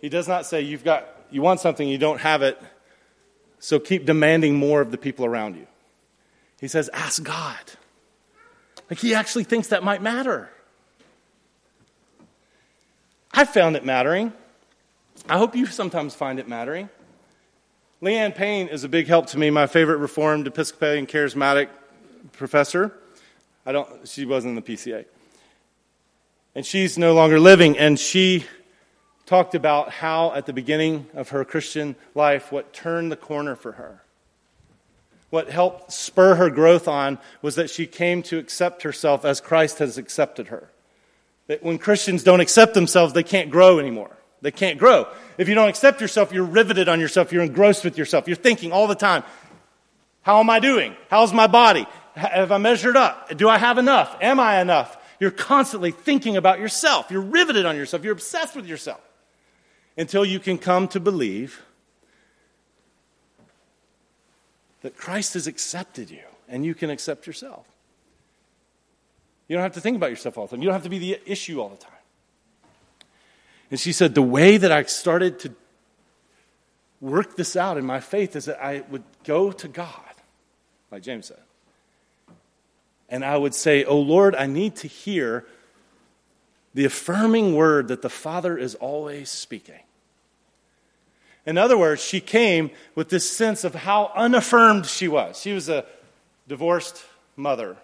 He 0.00 0.08
does 0.08 0.28
not 0.28 0.46
say 0.46 0.60
you've 0.60 0.84
got 0.84 1.08
you 1.30 1.42
want 1.42 1.60
something, 1.60 1.88
you 1.88 1.98
don't 1.98 2.20
have 2.20 2.42
it, 2.42 2.60
so 3.60 3.78
keep 3.78 4.04
demanding 4.04 4.56
more 4.56 4.80
of 4.80 4.90
the 4.90 4.98
people 4.98 5.24
around 5.24 5.56
you. 5.56 5.66
He 6.60 6.68
says, 6.68 6.90
ask 6.92 7.22
God. 7.22 7.58
Like 8.90 8.98
he 8.98 9.14
actually 9.14 9.44
thinks 9.44 9.68
that 9.68 9.84
might 9.84 10.02
matter. 10.02 10.50
I 13.32 13.44
found 13.44 13.76
it 13.76 13.84
mattering. 13.84 14.32
I 15.28 15.38
hope 15.38 15.54
you 15.54 15.66
sometimes 15.66 16.14
find 16.14 16.40
it 16.40 16.48
mattering. 16.48 16.88
Leanne 18.02 18.34
Payne 18.34 18.68
is 18.68 18.82
a 18.82 18.88
big 18.88 19.08
help 19.08 19.26
to 19.26 19.38
me, 19.38 19.50
my 19.50 19.66
favorite 19.66 19.98
Reformed 19.98 20.46
Episcopalian 20.46 21.06
charismatic 21.06 21.68
professor. 22.32 22.94
I 23.66 23.72
don't, 23.72 24.08
she 24.08 24.24
wasn't 24.24 24.56
in 24.56 24.64
the 24.64 24.74
PCA. 24.74 25.04
And 26.54 26.64
she's 26.64 26.96
no 26.96 27.12
longer 27.12 27.38
living, 27.38 27.76
and 27.76 28.00
she 28.00 28.46
talked 29.26 29.54
about 29.54 29.90
how, 29.90 30.32
at 30.32 30.46
the 30.46 30.54
beginning 30.54 31.08
of 31.12 31.28
her 31.28 31.44
Christian 31.44 31.94
life, 32.14 32.50
what 32.50 32.72
turned 32.72 33.12
the 33.12 33.16
corner 33.16 33.54
for 33.54 33.72
her. 33.72 34.02
What 35.28 35.50
helped 35.50 35.92
spur 35.92 36.36
her 36.36 36.48
growth 36.48 36.88
on 36.88 37.18
was 37.42 37.56
that 37.56 37.68
she 37.68 37.86
came 37.86 38.22
to 38.24 38.38
accept 38.38 38.82
herself 38.82 39.26
as 39.26 39.42
Christ 39.42 39.78
has 39.78 39.98
accepted 39.98 40.48
her. 40.48 40.70
That 41.48 41.62
when 41.62 41.76
Christians 41.76 42.24
don't 42.24 42.40
accept 42.40 42.72
themselves, 42.72 43.12
they 43.12 43.22
can't 43.22 43.50
grow 43.50 43.78
anymore. 43.78 44.16
They 44.42 44.50
can't 44.50 44.78
grow. 44.78 45.06
If 45.38 45.48
you 45.48 45.54
don't 45.54 45.68
accept 45.68 46.00
yourself, 46.00 46.32
you're 46.32 46.44
riveted 46.44 46.88
on 46.88 47.00
yourself. 47.00 47.32
You're 47.32 47.42
engrossed 47.42 47.84
with 47.84 47.98
yourself. 47.98 48.26
You're 48.26 48.36
thinking 48.36 48.72
all 48.72 48.86
the 48.86 48.94
time, 48.94 49.22
how 50.22 50.40
am 50.40 50.50
I 50.50 50.60
doing? 50.60 50.96
How's 51.08 51.32
my 51.32 51.46
body? 51.46 51.86
Have 52.14 52.52
I 52.52 52.58
measured 52.58 52.96
up? 52.96 53.36
Do 53.36 53.48
I 53.48 53.58
have 53.58 53.78
enough? 53.78 54.16
Am 54.20 54.40
I 54.40 54.60
enough? 54.60 54.96
You're 55.18 55.30
constantly 55.30 55.90
thinking 55.90 56.36
about 56.36 56.60
yourself. 56.60 57.10
You're 57.10 57.20
riveted 57.20 57.66
on 57.66 57.76
yourself. 57.76 58.02
You're 58.02 58.14
obsessed 58.14 58.56
with 58.56 58.66
yourself 58.66 59.00
until 59.96 60.24
you 60.24 60.38
can 60.38 60.56
come 60.56 60.88
to 60.88 61.00
believe 61.00 61.62
that 64.80 64.96
Christ 64.96 65.34
has 65.34 65.46
accepted 65.46 66.10
you 66.10 66.22
and 66.48 66.64
you 66.64 66.74
can 66.74 66.88
accept 66.88 67.26
yourself. 67.26 67.66
You 69.46 69.56
don't 69.56 69.62
have 69.62 69.74
to 69.74 69.80
think 69.80 69.96
about 69.96 70.10
yourself 70.10 70.38
all 70.38 70.46
the 70.46 70.52
time. 70.52 70.62
You 70.62 70.66
don't 70.66 70.74
have 70.74 70.84
to 70.84 70.88
be 70.88 70.98
the 70.98 71.20
issue 71.26 71.60
all 71.60 71.68
the 71.68 71.76
time. 71.76 71.92
And 73.70 73.78
she 73.78 73.92
said, 73.92 74.14
The 74.14 74.22
way 74.22 74.56
that 74.56 74.72
I 74.72 74.82
started 74.84 75.38
to 75.40 75.54
work 77.00 77.36
this 77.36 77.56
out 77.56 77.78
in 77.78 77.84
my 77.84 78.00
faith 78.00 78.36
is 78.36 78.46
that 78.46 78.62
I 78.62 78.82
would 78.90 79.04
go 79.24 79.52
to 79.52 79.68
God, 79.68 80.14
like 80.90 81.02
James 81.02 81.26
said. 81.26 81.40
And 83.08 83.24
I 83.24 83.36
would 83.36 83.54
say, 83.54 83.84
Oh 83.84 83.98
Lord, 83.98 84.34
I 84.34 84.46
need 84.46 84.76
to 84.76 84.88
hear 84.88 85.46
the 86.74 86.84
affirming 86.84 87.54
word 87.54 87.88
that 87.88 88.02
the 88.02 88.10
Father 88.10 88.56
is 88.56 88.74
always 88.76 89.28
speaking. 89.28 89.80
In 91.46 91.58
other 91.58 91.76
words, 91.76 92.02
she 92.02 92.20
came 92.20 92.70
with 92.94 93.08
this 93.08 93.28
sense 93.28 93.64
of 93.64 93.74
how 93.74 94.12
unaffirmed 94.14 94.86
she 94.86 95.08
was. 95.08 95.40
She 95.40 95.52
was 95.52 95.68
a 95.68 95.84
divorced 96.46 97.04
mother, 97.34 97.76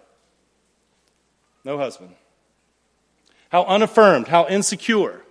no 1.65 1.77
husband. 1.77 2.15
How 3.49 3.63
unaffirmed, 3.63 4.27
how 4.27 4.47
insecure. 4.47 5.21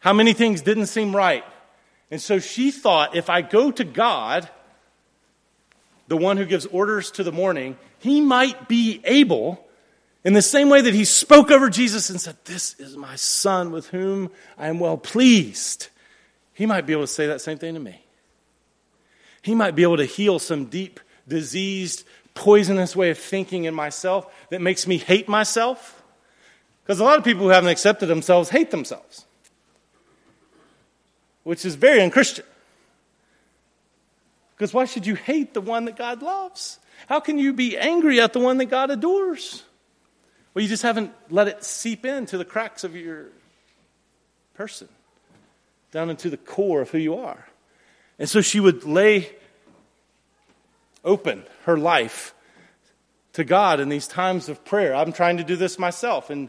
How 0.00 0.12
many 0.12 0.32
things 0.32 0.62
didn't 0.62 0.86
seem 0.86 1.14
right. 1.14 1.44
And 2.10 2.20
so 2.20 2.38
she 2.38 2.70
thought 2.70 3.16
if 3.16 3.28
I 3.28 3.42
go 3.42 3.70
to 3.70 3.84
God, 3.84 4.48
the 6.06 6.16
one 6.16 6.36
who 6.36 6.46
gives 6.46 6.66
orders 6.66 7.10
to 7.12 7.22
the 7.22 7.32
morning, 7.32 7.76
he 7.98 8.20
might 8.20 8.68
be 8.68 9.00
able, 9.04 9.64
in 10.24 10.32
the 10.32 10.42
same 10.42 10.70
way 10.70 10.80
that 10.80 10.94
he 10.94 11.04
spoke 11.04 11.50
over 11.50 11.68
Jesus 11.68 12.10
and 12.10 12.20
said, 12.20 12.36
This 12.44 12.78
is 12.78 12.96
my 12.96 13.16
son 13.16 13.72
with 13.72 13.88
whom 13.88 14.30
I 14.56 14.68
am 14.68 14.78
well 14.78 14.96
pleased. 14.96 15.88
He 16.54 16.66
might 16.66 16.86
be 16.86 16.92
able 16.92 17.04
to 17.04 17.08
say 17.08 17.26
that 17.26 17.40
same 17.40 17.58
thing 17.58 17.74
to 17.74 17.80
me. 17.80 18.02
He 19.42 19.54
might 19.54 19.76
be 19.76 19.82
able 19.82 19.98
to 19.98 20.04
heal 20.04 20.38
some 20.38 20.66
deep, 20.66 21.00
diseased, 21.26 22.04
poisonous 22.34 22.96
way 22.96 23.10
of 23.10 23.18
thinking 23.18 23.64
in 23.64 23.74
myself 23.74 24.26
that 24.50 24.60
makes 24.60 24.86
me 24.86 24.96
hate 24.96 25.28
myself. 25.28 26.02
Because 26.82 27.00
a 27.00 27.04
lot 27.04 27.18
of 27.18 27.24
people 27.24 27.42
who 27.42 27.50
haven't 27.50 27.70
accepted 27.70 28.06
themselves 28.06 28.48
hate 28.48 28.70
themselves 28.70 29.26
which 31.44 31.64
is 31.64 31.74
very 31.74 32.02
unchristian. 32.02 32.44
Because 34.56 34.74
why 34.74 34.86
should 34.86 35.06
you 35.06 35.14
hate 35.14 35.54
the 35.54 35.60
one 35.60 35.84
that 35.84 35.96
God 35.96 36.22
loves? 36.22 36.78
How 37.06 37.20
can 37.20 37.38
you 37.38 37.52
be 37.52 37.78
angry 37.78 38.20
at 38.20 38.32
the 38.32 38.40
one 38.40 38.58
that 38.58 38.66
God 38.66 38.90
adores? 38.90 39.62
Well, 40.52 40.62
you 40.62 40.68
just 40.68 40.82
haven't 40.82 41.12
let 41.30 41.46
it 41.46 41.62
seep 41.62 42.04
into 42.04 42.36
the 42.36 42.44
cracks 42.44 42.82
of 42.82 42.96
your 42.96 43.26
person, 44.54 44.88
down 45.92 46.10
into 46.10 46.28
the 46.28 46.36
core 46.36 46.80
of 46.80 46.90
who 46.90 46.98
you 46.98 47.16
are. 47.16 47.46
And 48.18 48.28
so 48.28 48.40
she 48.40 48.58
would 48.58 48.84
lay 48.84 49.30
open 51.04 51.44
her 51.64 51.78
life 51.78 52.34
to 53.34 53.44
God 53.44 53.78
in 53.78 53.88
these 53.88 54.08
times 54.08 54.48
of 54.48 54.64
prayer. 54.64 54.94
I'm 54.94 55.12
trying 55.12 55.36
to 55.36 55.44
do 55.44 55.54
this 55.54 55.78
myself 55.78 56.30
and 56.30 56.48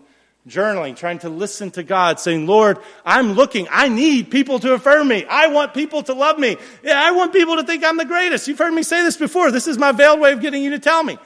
journaling, 0.49 0.95
trying 0.95 1.19
to 1.19 1.29
listen 1.29 1.71
to 1.71 1.83
God, 1.83 2.19
saying, 2.19 2.47
Lord, 2.47 2.79
I'm 3.05 3.33
looking. 3.33 3.67
I 3.71 3.87
need 3.87 4.31
people 4.31 4.59
to 4.59 4.73
affirm 4.73 5.07
me. 5.07 5.25
I 5.25 5.47
want 5.47 5.73
people 5.73 6.03
to 6.03 6.13
love 6.13 6.37
me. 6.37 6.57
Yeah, 6.83 7.01
I 7.01 7.11
want 7.11 7.33
people 7.33 7.55
to 7.57 7.63
think 7.63 7.83
I'm 7.83 7.97
the 7.97 8.05
greatest. 8.05 8.47
You've 8.47 8.59
heard 8.59 8.73
me 8.73 8.83
say 8.83 9.01
this 9.03 9.17
before. 9.17 9.51
This 9.51 9.67
is 9.67 9.77
my 9.77 9.91
veiled 9.91 10.19
way 10.19 10.33
of 10.33 10.41
getting 10.41 10.63
you 10.63 10.71
to 10.71 10.79
tell 10.79 11.03
me. 11.03 11.17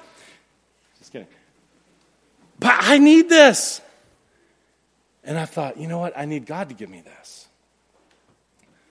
Just 0.99 1.11
kidding. 1.11 1.27
But 2.59 2.75
I 2.79 2.97
need 2.97 3.29
this. 3.29 3.81
And 5.23 5.37
I 5.37 5.45
thought, 5.45 5.77
you 5.77 5.87
know 5.87 5.99
what? 5.99 6.17
I 6.17 6.25
need 6.25 6.45
God 6.45 6.69
to 6.69 6.75
give 6.75 6.89
me 6.89 7.01
this. 7.01 7.47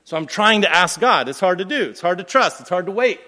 So 0.04 0.16
I'm 0.16 0.26
trying 0.26 0.62
to 0.62 0.70
ask 0.70 1.00
God. 1.00 1.28
It's 1.28 1.40
hard 1.40 1.58
to 1.58 1.64
do, 1.64 1.88
it's 1.90 2.00
hard 2.00 2.18
to 2.18 2.24
trust, 2.24 2.60
it's 2.60 2.68
hard 2.68 2.86
to 2.86 2.92
wait. 2.92 3.20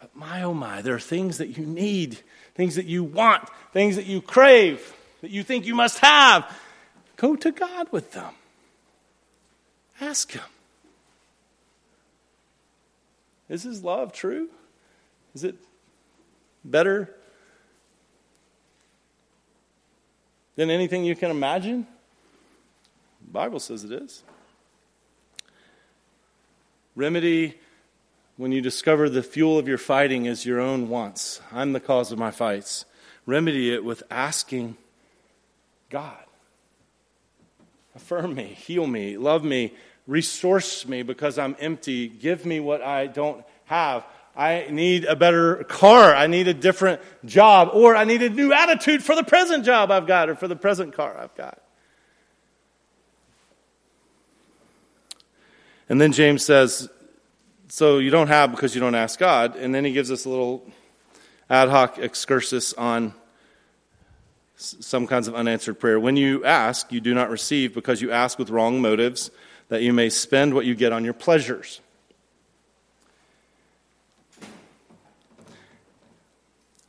But 0.00 0.14
my 0.16 0.42
oh 0.42 0.54
my, 0.54 0.80
there 0.80 0.94
are 0.94 1.00
things 1.00 1.38
that 1.38 1.58
you 1.58 1.66
need, 1.66 2.18
things 2.54 2.76
that 2.76 2.86
you 2.86 3.04
want, 3.04 3.48
things 3.72 3.96
that 3.96 4.06
you 4.06 4.22
crave 4.22 4.94
that 5.24 5.30
you 5.30 5.42
think 5.42 5.64
you 5.64 5.74
must 5.74 6.00
have, 6.00 6.54
go 7.16 7.34
to 7.34 7.50
God 7.50 7.88
with 7.90 8.12
them. 8.12 8.34
Ask 9.98 10.32
Him. 10.32 10.42
Is 13.48 13.62
His 13.62 13.82
love 13.82 14.12
true? 14.12 14.50
Is 15.34 15.42
it 15.42 15.54
better 16.62 17.08
than 20.56 20.68
anything 20.68 21.06
you 21.06 21.16
can 21.16 21.30
imagine? 21.30 21.86
The 23.24 23.32
Bible 23.32 23.60
says 23.60 23.82
it 23.82 23.92
is. 23.92 24.22
Remedy 26.94 27.54
when 28.36 28.52
you 28.52 28.60
discover 28.60 29.08
the 29.08 29.22
fuel 29.22 29.58
of 29.58 29.68
your 29.68 29.78
fighting 29.78 30.26
is 30.26 30.44
your 30.44 30.60
own 30.60 30.90
wants. 30.90 31.40
I'm 31.50 31.72
the 31.72 31.80
cause 31.80 32.12
of 32.12 32.18
my 32.18 32.30
fights. 32.30 32.84
Remedy 33.24 33.72
it 33.72 33.86
with 33.86 34.02
asking 34.10 34.76
God. 35.94 36.24
Affirm 37.94 38.34
me, 38.34 38.46
heal 38.46 38.84
me, 38.84 39.16
love 39.16 39.44
me, 39.44 39.72
resource 40.08 40.88
me 40.88 41.04
because 41.04 41.38
I'm 41.38 41.54
empty. 41.60 42.08
Give 42.08 42.44
me 42.44 42.58
what 42.58 42.82
I 42.82 43.06
don't 43.06 43.44
have. 43.66 44.04
I 44.36 44.66
need 44.70 45.04
a 45.04 45.14
better 45.14 45.62
car. 45.62 46.12
I 46.12 46.26
need 46.26 46.48
a 46.48 46.52
different 46.52 47.00
job. 47.24 47.70
Or 47.72 47.94
I 47.94 48.02
need 48.02 48.24
a 48.24 48.28
new 48.28 48.52
attitude 48.52 49.04
for 49.04 49.14
the 49.14 49.22
present 49.22 49.64
job 49.64 49.92
I've 49.92 50.08
got 50.08 50.28
or 50.28 50.34
for 50.34 50.48
the 50.48 50.56
present 50.56 50.94
car 50.94 51.16
I've 51.16 51.36
got. 51.36 51.62
And 55.88 56.00
then 56.00 56.10
James 56.10 56.44
says, 56.44 56.90
So 57.68 57.98
you 57.98 58.10
don't 58.10 58.26
have 58.26 58.50
because 58.50 58.74
you 58.74 58.80
don't 58.80 58.96
ask 58.96 59.16
God. 59.16 59.54
And 59.54 59.72
then 59.72 59.84
he 59.84 59.92
gives 59.92 60.10
us 60.10 60.24
a 60.24 60.28
little 60.28 60.66
ad 61.48 61.68
hoc 61.68 61.98
excursus 61.98 62.72
on 62.72 63.14
some 64.56 65.06
kinds 65.06 65.28
of 65.28 65.34
unanswered 65.34 65.80
prayer. 65.80 65.98
When 65.98 66.16
you 66.16 66.44
ask, 66.44 66.92
you 66.92 67.00
do 67.00 67.14
not 67.14 67.30
receive 67.30 67.74
because 67.74 68.00
you 68.00 68.10
ask 68.10 68.38
with 68.38 68.50
wrong 68.50 68.80
motives, 68.80 69.30
that 69.68 69.82
you 69.82 69.92
may 69.92 70.10
spend 70.10 70.54
what 70.54 70.64
you 70.66 70.74
get 70.74 70.92
on 70.92 71.04
your 71.04 71.14
pleasures. 71.14 71.80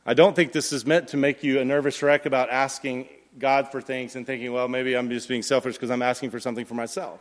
I 0.04 0.14
don't 0.14 0.36
think 0.36 0.52
this 0.52 0.72
is 0.72 0.86
meant 0.86 1.08
to 1.08 1.16
make 1.16 1.42
you 1.42 1.58
a 1.58 1.64
nervous 1.64 2.00
wreck 2.00 2.26
about 2.26 2.48
asking 2.50 3.08
God 3.38 3.72
for 3.72 3.80
things 3.80 4.14
and 4.14 4.24
thinking, 4.24 4.52
well, 4.52 4.68
maybe 4.68 4.96
I'm 4.96 5.10
just 5.10 5.28
being 5.28 5.42
selfish 5.42 5.74
because 5.74 5.90
I'm 5.90 6.02
asking 6.02 6.30
for 6.30 6.38
something 6.38 6.64
for 6.64 6.74
myself. 6.74 7.20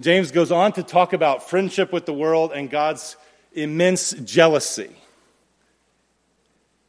James 0.00 0.30
goes 0.30 0.52
on 0.52 0.72
to 0.72 0.82
talk 0.82 1.12
about 1.12 1.48
friendship 1.48 1.92
with 1.92 2.06
the 2.06 2.14
world 2.14 2.52
and 2.52 2.70
God's 2.70 3.16
immense 3.52 4.12
jealousy 4.12 4.90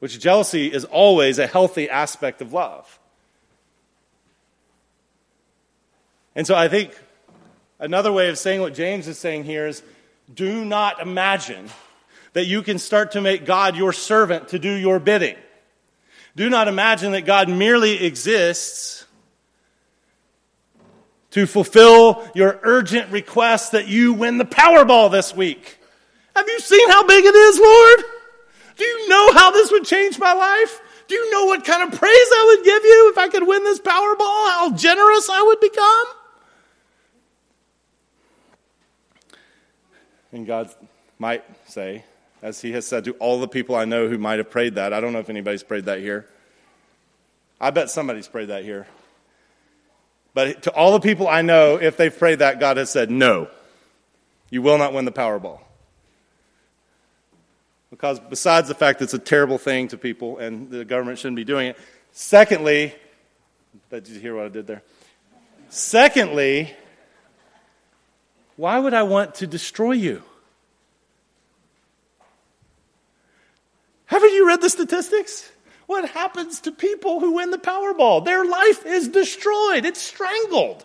which 0.03 0.19
jealousy 0.19 0.67
is 0.67 0.83
always 0.83 1.39
a 1.39 1.47
healthy 1.47 1.89
aspect 1.89 2.41
of 2.41 2.51
love. 2.51 2.99
And 6.35 6.45
so 6.45 6.55
I 6.55 6.67
think 6.67 6.91
another 7.79 8.11
way 8.11 8.27
of 8.27 8.37
saying 8.37 8.59
what 8.59 8.73
James 8.73 9.07
is 9.07 9.17
saying 9.17 9.45
here 9.45 9.65
is 9.65 9.81
do 10.35 10.65
not 10.65 10.99
imagine 11.01 11.69
that 12.33 12.47
you 12.47 12.63
can 12.63 12.79
start 12.79 13.13
to 13.13 13.21
make 13.21 13.45
God 13.45 13.77
your 13.77 13.93
servant 13.93 14.49
to 14.49 14.59
do 14.59 14.73
your 14.73 14.99
bidding. 14.99 15.37
Do 16.35 16.49
not 16.49 16.67
imagine 16.67 17.13
that 17.13 17.21
God 17.21 17.47
merely 17.47 18.03
exists 18.05 19.07
to 21.31 21.45
fulfill 21.45 22.29
your 22.35 22.59
urgent 22.63 23.09
request 23.09 23.71
that 23.71 23.87
you 23.87 24.11
win 24.11 24.37
the 24.37 24.43
Powerball 24.43 25.09
this 25.09 25.33
week. 25.33 25.79
Have 26.35 26.49
you 26.49 26.59
seen 26.59 26.89
how 26.89 27.07
big 27.07 27.23
it 27.23 27.33
is, 27.33 27.57
Lord? 27.57 28.12
Do 28.83 28.89
you 28.89 29.07
know 29.07 29.31
how 29.31 29.49
this 29.51 29.71
would 29.71 29.85
change 29.85 30.19
my 30.19 30.33
life? 30.33 30.81
Do 31.07 31.15
you 31.15 31.31
know 31.31 31.45
what 31.45 31.63
kind 31.63 31.83
of 31.83 31.97
praise 31.97 32.11
I 32.11 32.53
would 32.53 32.65
give 32.65 32.83
you 32.83 33.11
if 33.13 33.17
I 33.17 33.29
could 33.29 33.47
win 33.47 33.63
this 33.63 33.79
Powerball? 33.79 34.19
How 34.19 34.73
generous 34.75 35.29
I 35.29 35.41
would 35.41 35.61
become? 35.61 36.05
And 40.33 40.45
God 40.45 40.69
might 41.17 41.45
say, 41.69 42.03
as 42.41 42.59
He 42.59 42.73
has 42.73 42.85
said 42.85 43.05
to 43.05 43.13
all 43.13 43.39
the 43.39 43.47
people 43.47 43.73
I 43.73 43.85
know 43.85 44.09
who 44.09 44.17
might 44.17 44.39
have 44.39 44.49
prayed 44.49 44.75
that, 44.75 44.91
I 44.91 44.99
don't 44.99 45.13
know 45.13 45.19
if 45.19 45.29
anybody's 45.29 45.63
prayed 45.63 45.85
that 45.85 45.99
here. 45.99 46.27
I 47.61 47.69
bet 47.69 47.89
somebody's 47.89 48.27
prayed 48.27 48.49
that 48.49 48.65
here. 48.65 48.85
But 50.33 50.63
to 50.63 50.71
all 50.71 50.91
the 50.91 50.99
people 50.99 51.29
I 51.29 51.41
know, 51.41 51.77
if 51.77 51.95
they've 51.95 52.17
prayed 52.17 52.39
that, 52.39 52.59
God 52.59 52.75
has 52.75 52.89
said, 52.89 53.09
no, 53.09 53.47
you 54.49 54.61
will 54.61 54.77
not 54.77 54.91
win 54.91 55.05
the 55.05 55.11
Powerball. 55.13 55.61
Because 57.93 58.19
besides 58.19 58.67
the 58.67 58.73
fact 58.73 59.03
it's 59.03 59.13
a 59.13 59.19
terrible 59.19 59.59
thing 59.59 59.87
to 59.89 59.99
people 59.99 60.39
and 60.39 60.67
the 60.71 60.83
government 60.83 61.19
shouldn't 61.19 61.35
be 61.35 61.43
doing 61.43 61.67
it, 61.67 61.77
secondly, 62.11 62.95
did 63.91 64.07
you 64.07 64.19
hear 64.19 64.35
what 64.35 64.45
I 64.45 64.49
did 64.49 64.65
there? 64.65 64.81
Secondly, 65.69 66.73
why 68.55 68.79
would 68.79 68.95
I 68.95 69.03
want 69.03 69.35
to 69.35 69.47
destroy 69.47 69.91
you? 69.91 70.23
Haven't 74.05 74.33
you 74.33 74.47
read 74.47 74.61
the 74.61 74.71
statistics? 74.71 75.51
What 75.85 76.09
happens 76.09 76.61
to 76.61 76.71
people 76.71 77.19
who 77.19 77.33
win 77.33 77.51
the 77.51 77.59
Powerball? 77.59 78.25
Their 78.25 78.43
life 78.43 78.87
is 78.87 79.07
destroyed, 79.07 79.85
it's 79.85 80.01
strangled. 80.01 80.83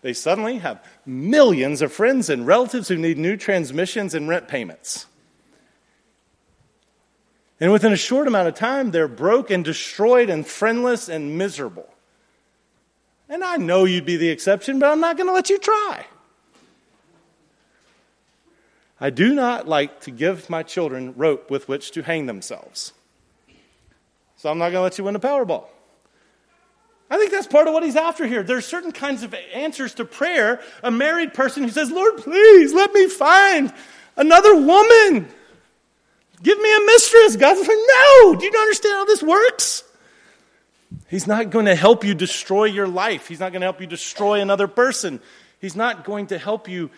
They 0.00 0.12
suddenly 0.12 0.58
have 0.58 0.84
millions 1.06 1.82
of 1.82 1.92
friends 1.92 2.28
and 2.28 2.44
relatives 2.44 2.88
who 2.88 2.96
need 2.96 3.16
new 3.16 3.36
transmissions 3.36 4.12
and 4.12 4.28
rent 4.28 4.48
payments. 4.48 5.06
And 7.62 7.70
within 7.70 7.92
a 7.92 7.96
short 7.96 8.26
amount 8.26 8.48
of 8.48 8.56
time, 8.56 8.90
they're 8.90 9.06
broke 9.06 9.52
and 9.52 9.64
destroyed 9.64 10.30
and 10.30 10.44
friendless 10.44 11.08
and 11.08 11.38
miserable. 11.38 11.88
And 13.28 13.44
I 13.44 13.56
know 13.56 13.84
you'd 13.84 14.04
be 14.04 14.16
the 14.16 14.30
exception, 14.30 14.80
but 14.80 14.90
I'm 14.90 14.98
not 14.98 15.16
going 15.16 15.28
to 15.28 15.32
let 15.32 15.48
you 15.48 15.60
try. 15.60 16.04
I 19.00 19.10
do 19.10 19.32
not 19.32 19.68
like 19.68 20.00
to 20.00 20.10
give 20.10 20.50
my 20.50 20.64
children 20.64 21.14
rope 21.16 21.52
with 21.52 21.68
which 21.68 21.92
to 21.92 22.02
hang 22.02 22.26
themselves. 22.26 22.94
So 24.38 24.50
I'm 24.50 24.58
not 24.58 24.72
going 24.72 24.80
to 24.80 24.80
let 24.80 24.98
you 24.98 25.04
win 25.04 25.14
a 25.14 25.20
Powerball. 25.20 25.66
I 27.08 27.16
think 27.16 27.30
that's 27.30 27.46
part 27.46 27.68
of 27.68 27.74
what 27.74 27.84
he's 27.84 27.94
after 27.94 28.26
here. 28.26 28.42
There's 28.42 28.66
certain 28.66 28.90
kinds 28.90 29.22
of 29.22 29.36
answers 29.54 29.94
to 29.94 30.04
prayer. 30.04 30.60
A 30.82 30.90
married 30.90 31.32
person 31.32 31.62
who 31.62 31.68
says, 31.68 31.92
Lord, 31.92 32.16
please 32.16 32.74
let 32.74 32.92
me 32.92 33.06
find 33.06 33.72
another 34.16 34.56
woman 34.56 35.28
Give 36.42 36.58
me 36.58 36.76
a 36.76 36.80
mistress. 36.86 37.36
God's 37.36 37.60
like, 37.60 37.68
no. 37.68 38.34
Do 38.34 38.44
you 38.44 38.52
understand 38.58 38.94
how 38.94 39.04
this 39.04 39.22
works? 39.22 39.84
He's 41.08 41.26
not 41.26 41.50
going 41.50 41.66
to 41.66 41.74
help 41.74 42.04
you 42.04 42.14
destroy 42.14 42.64
your 42.64 42.88
life. 42.88 43.28
He's 43.28 43.40
not 43.40 43.52
going 43.52 43.60
to 43.60 43.66
help 43.66 43.80
you 43.80 43.86
destroy 43.86 44.40
another 44.40 44.66
person. 44.66 45.20
He's 45.60 45.76
not 45.76 46.04
going 46.04 46.28
to 46.28 46.38
help 46.38 46.68
you 46.68 46.90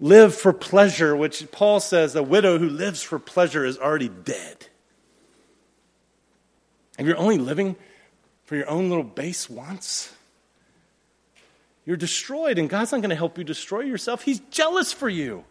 live 0.00 0.34
for 0.34 0.52
pleasure, 0.52 1.16
which 1.16 1.50
Paul 1.50 1.80
says 1.80 2.14
a 2.14 2.22
widow 2.22 2.58
who 2.58 2.68
lives 2.68 3.02
for 3.02 3.18
pleasure 3.18 3.64
is 3.64 3.78
already 3.78 4.08
dead. 4.08 4.66
If 6.98 7.06
you're 7.06 7.16
only 7.16 7.38
living 7.38 7.76
for 8.44 8.56
your 8.56 8.68
own 8.68 8.88
little 8.88 9.04
base 9.04 9.48
wants, 9.48 10.12
you're 11.86 11.96
destroyed, 11.96 12.58
and 12.58 12.68
God's 12.68 12.92
not 12.92 13.00
going 13.00 13.10
to 13.10 13.16
help 13.16 13.38
you 13.38 13.44
destroy 13.44 13.80
yourself. 13.80 14.22
He's 14.22 14.40
jealous 14.50 14.92
for 14.92 15.08
you, 15.08 15.44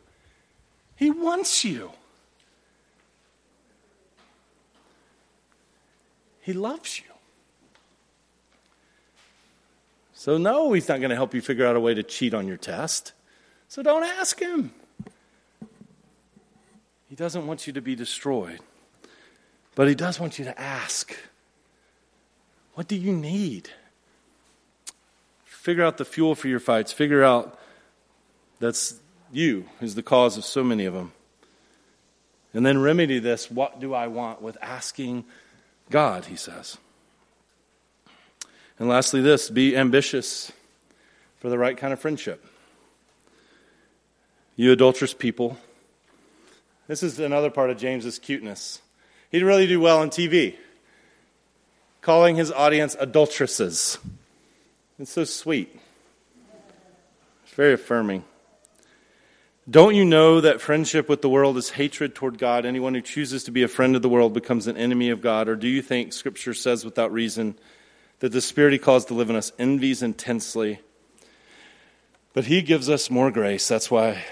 He 0.95 1.09
wants 1.09 1.65
you. 1.65 1.91
He 6.43 6.51
loves 6.51 6.99
you. 6.99 7.05
So, 10.13 10.37
no, 10.37 10.73
He's 10.73 10.89
not 10.89 10.99
going 10.99 11.09
to 11.09 11.15
help 11.15 11.33
you 11.33 11.41
figure 11.41 11.65
out 11.65 11.77
a 11.77 11.79
way 11.79 11.93
to 11.93 12.03
cheat 12.03 12.33
on 12.33 12.47
your 12.47 12.57
test. 12.57 13.13
So, 13.69 13.81
don't 13.81 14.03
ask 14.03 14.39
Him. 14.39 14.71
He 17.09 17.15
doesn't 17.15 17.47
want 17.47 17.65
you 17.65 17.73
to 17.73 17.81
be 17.81 17.95
destroyed, 17.95 18.59
but 19.75 19.87
He 19.87 19.95
does 19.95 20.19
want 20.19 20.37
you 20.37 20.45
to 20.45 20.59
ask 20.59 21.15
What 22.73 22.87
do 22.87 22.95
you 22.97 23.13
need? 23.13 23.69
Figure 25.45 25.85
out 25.85 25.97
the 25.97 26.05
fuel 26.05 26.35
for 26.35 26.49
your 26.49 26.59
fights. 26.59 26.91
Figure 26.91 27.23
out 27.23 27.57
that's 28.59 28.99
you 29.31 29.65
who's 29.79 29.95
the 29.95 30.03
cause 30.03 30.37
of 30.37 30.43
so 30.43 30.61
many 30.61 30.83
of 30.83 30.93
them. 30.93 31.13
And 32.53 32.65
then 32.65 32.81
remedy 32.81 33.19
this 33.19 33.49
what 33.49 33.79
do 33.79 33.93
I 33.93 34.07
want 34.07 34.41
with 34.41 34.57
asking 34.61 35.23
God, 35.93 36.25
he 36.25 36.35
says. 36.35 36.79
And 38.79 38.89
lastly, 38.89 39.21
this 39.21 39.51
be 39.51 39.77
ambitious 39.77 40.51
for 41.37 41.49
the 41.49 41.57
right 41.59 41.77
kind 41.77 41.93
of 41.93 41.99
friendship. 41.99 42.43
You 44.55 44.71
adulterous 44.71 45.13
people. 45.13 45.55
This 46.87 47.03
is 47.03 47.19
another 47.19 47.51
part 47.51 47.69
of 47.69 47.77
James's 47.77 48.17
cuteness. 48.17 48.81
He'd 49.29 49.43
really 49.43 49.67
do 49.67 49.79
well 49.79 49.99
on 49.99 50.09
TV, 50.09 50.55
calling 52.01 52.37
his 52.37 52.51
audience 52.51 52.95
adulteresses. 52.99 53.99
It's 54.97 55.11
so 55.11 55.25
sweet. 55.25 55.79
It's 57.43 57.53
very 57.53 57.73
affirming. 57.73 58.23
Don't 59.69 59.95
you 59.95 60.03
know 60.03 60.41
that 60.41 60.59
friendship 60.59 61.07
with 61.07 61.21
the 61.21 61.29
world 61.29 61.57
is 61.57 61.69
hatred 61.69 62.15
toward 62.15 62.37
God? 62.37 62.65
Anyone 62.65 62.93
who 62.93 63.01
chooses 63.01 63.45
to 63.45 63.51
be 63.51 63.63
a 63.63 63.69
friend 63.69 63.95
of 63.95 64.01
the 64.01 64.09
world 64.09 64.33
becomes 64.33 64.67
an 64.67 64.75
enemy 64.75 65.09
of 65.09 65.21
God. 65.21 65.47
Or 65.47 65.55
do 65.55 65.69
you 65.69 65.81
think 65.81 66.11
Scripture 66.11 66.53
says 66.53 66.83
without 66.83 67.13
reason 67.13 67.57
that 68.19 68.33
the 68.33 68.41
Spirit 68.41 68.73
He 68.73 68.79
calls 68.79 69.05
to 69.05 69.13
live 69.13 69.29
in 69.29 69.37
us 69.37 69.53
envies 69.57 70.03
intensely? 70.03 70.81
But 72.33 72.45
He 72.45 72.61
gives 72.61 72.89
us 72.89 73.09
more 73.09 73.31
grace. 73.31 73.65
That's 73.65 73.89
why 73.89 74.25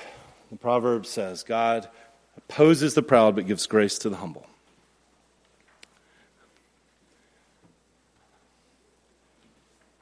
the 0.50 0.58
proverb 0.58 1.06
says 1.06 1.44
God 1.44 1.88
opposes 2.36 2.94
the 2.94 3.02
proud 3.02 3.36
but 3.36 3.48
gives 3.48 3.68
grace 3.68 3.98
to 4.00 4.10
the 4.10 4.18
humble. 4.18 4.46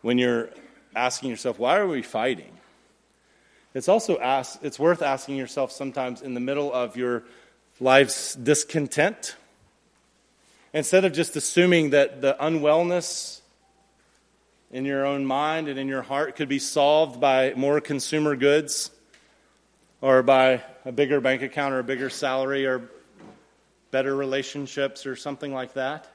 When 0.02 0.18
you're 0.18 0.50
asking 0.96 1.30
yourself, 1.30 1.60
why 1.60 1.78
are 1.78 1.88
we 1.88 2.02
fighting? 2.02 2.59
It's 3.74 3.88
also 3.88 4.18
ask, 4.18 4.60
it's 4.64 4.80
worth 4.80 5.02
asking 5.02 5.36
yourself 5.36 5.72
sometimes 5.72 6.22
in 6.22 6.34
the 6.34 6.40
middle 6.40 6.74
of 6.74 6.98
your 6.98 7.24
life's 7.80 8.34
discontent. 8.34 9.36
Instead 10.74 11.06
of 11.06 11.14
just 11.14 11.36
assuming 11.36 11.92
that 11.92 12.22
the 12.22 12.36
unwellness 12.40 13.42
in 14.72 14.86
your 14.86 15.06
own 15.06 15.26
mind 15.26 15.68
and 15.68 15.80
in 15.80 15.88
your 15.88 16.02
heart 16.02 16.36
could 16.36 16.50
be 16.50 16.60
solved 16.60 17.20
by 17.20 17.54
more 17.56 17.82
consumer 17.82 18.36
goods 18.36 18.92
or 20.02 20.24
by 20.24 20.62
a 20.86 20.92
bigger 20.92 21.20
bank 21.22 21.42
account 21.42 21.74
or 21.74 21.80
a 21.80 21.84
bigger 21.84 22.10
salary 22.10 22.66
or 22.66 22.90
better 23.92 24.16
relationships 24.16 25.06
or 25.06 25.16
something 25.16 25.54
like 25.54 25.74
that. 25.74 26.08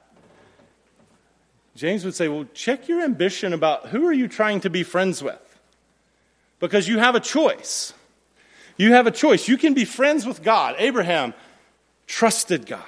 James 1.77 2.05
would 2.05 2.15
say, 2.15 2.29
well, 2.29 2.47
check 2.55 2.89
your 2.89 3.03
ambition 3.03 3.53
about 3.53 3.89
who 3.89 4.07
are 4.07 4.13
you 4.13 4.29
trying 4.29 4.61
to 4.61 4.71
be 4.71 4.85
friends 4.85 5.23
with? 5.23 5.54
Because 6.61 6.89
you 6.89 6.99
have 6.99 7.15
a 7.15 7.21
choice. 7.21 7.93
You 8.77 8.93
have 8.93 9.07
a 9.07 9.11
choice. 9.11 9.49
You 9.49 9.57
can 9.57 9.75
be 9.75 9.85
friends 9.85 10.27
with 10.27 10.43
God. 10.43 10.75
Abraham 10.79 11.35
trusted 12.07 12.67
God. 12.67 12.83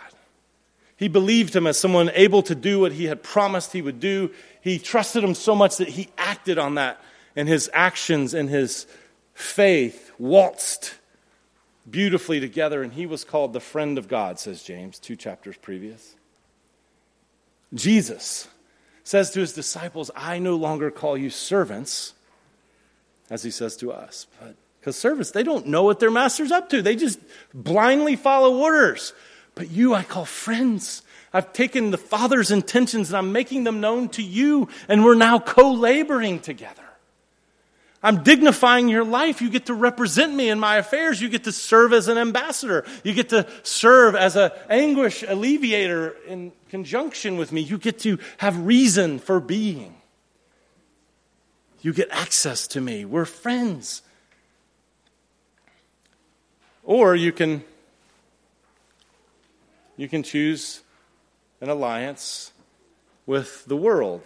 He 0.97 1.09
believed 1.09 1.55
him 1.55 1.67
as 1.67 1.79
someone 1.79 2.11
able 2.15 2.43
to 2.45 2.55
do 2.55 2.81
what 2.81 2.93
he 2.93 3.05
had 3.05 3.23
promised 3.23 3.73
he 3.73 3.83
would 3.83 4.01
do. 4.01 4.31
He 4.61 4.79
trusted 4.79 5.23
him 5.23 5.35
so 5.35 5.55
much 5.55 5.77
that 5.77 5.89
he 5.89 6.09
acted 6.17 6.59
on 6.59 6.77
that, 6.77 7.01
and 7.37 7.49
his 7.49 7.71
actions 7.73 8.33
and 8.33 8.49
his 8.49 8.87
faith 9.35 10.11
waltzed 10.19 10.93
beautifully 11.89 12.41
together, 12.41 12.83
and 12.83 12.95
he 12.95 13.07
was 13.07 13.25
called 13.25 13.53
the 13.53 13.61
friend 13.61 13.99
of 13.99 14.09
God, 14.09 14.41
says 14.41 14.63
James, 14.63 14.99
two 14.99 15.17
chapters 15.17 15.57
previous. 15.57 16.17
Jesus 17.75 18.49
says 19.05 19.31
to 19.33 19.41
his 19.41 19.53
disciples, 19.53 20.11
I 20.17 20.39
no 20.39 20.57
longer 20.57 20.91
call 20.91 21.17
you 21.17 21.31
servants 21.31 22.15
as 23.31 23.43
he 23.43 23.51
says 23.51 23.77
to 23.79 23.93
us. 23.93 24.27
But 24.41 24.55
because 24.81 24.97
servants, 24.97 25.33
they 25.33 25.43
don't 25.43 25.67
know 25.67 25.83
what 25.83 25.99
their 25.99 26.11
master's 26.11 26.53
up 26.53 26.69
to. 26.71 26.81
They 26.81 26.97
just 26.97 27.19
blindly 27.53 28.17
follow 28.17 28.57
orders. 28.57 29.13
But 29.55 29.71
you, 29.71 29.95
I 29.95 30.03
call 30.05 30.25
friends. 30.25 31.03
I've 31.33 31.53
taken 31.53 31.91
the 31.91 31.99
Father's 31.99 32.51
intentions 32.51 33.09
and 33.09 33.17
I'm 33.17 33.33
making 33.33 33.65
them 33.65 33.81
known 33.81 34.09
to 34.11 34.23
you, 34.23 34.69
and 34.89 35.05
we're 35.05 35.17
now 35.17 35.39
co 35.39 35.73
laboring 35.73 36.41
together. 36.41 36.83
I'm 38.03 38.23
dignifying 38.23 38.89
your 38.89 39.05
life. 39.05 39.43
You 39.43 39.51
get 39.51 39.67
to 39.67 39.75
represent 39.75 40.33
me 40.33 40.49
in 40.49 40.61
my 40.61 40.77
affairs. 40.77 41.21
You 41.21 41.29
get 41.29 41.43
to 41.45 41.53
serve 41.53 41.93
as 41.93 42.07
an 42.07 42.19
ambassador. 42.19 42.85
You 43.03 43.13
get 43.13 43.31
to 43.31 43.49
serve 43.65 44.15
as 44.15 44.37
an 44.37 44.53
anguish 44.71 45.25
alleviator 45.27 46.15
in 46.29 46.53
conjunction 46.69 47.37
with 47.37 47.51
me. 47.51 47.63
You 47.63 47.79
get 47.79 47.99
to 48.01 48.21
have 48.39 48.65
reason 48.65 49.19
for 49.19 49.41
being. 49.41 49.96
You 51.87 51.93
get 51.93 52.09
access 52.11 52.67
to 52.67 52.81
me. 52.81 53.05
We're 53.05 53.25
friends. 53.25 54.03
Or 56.83 57.15
you 57.15 57.31
can 57.31 57.63
you 59.97 60.09
can 60.09 60.25
choose 60.25 60.83
an 61.61 61.69
alliance 61.69 62.51
with 63.25 63.65
the 63.67 63.77
world. 63.77 64.23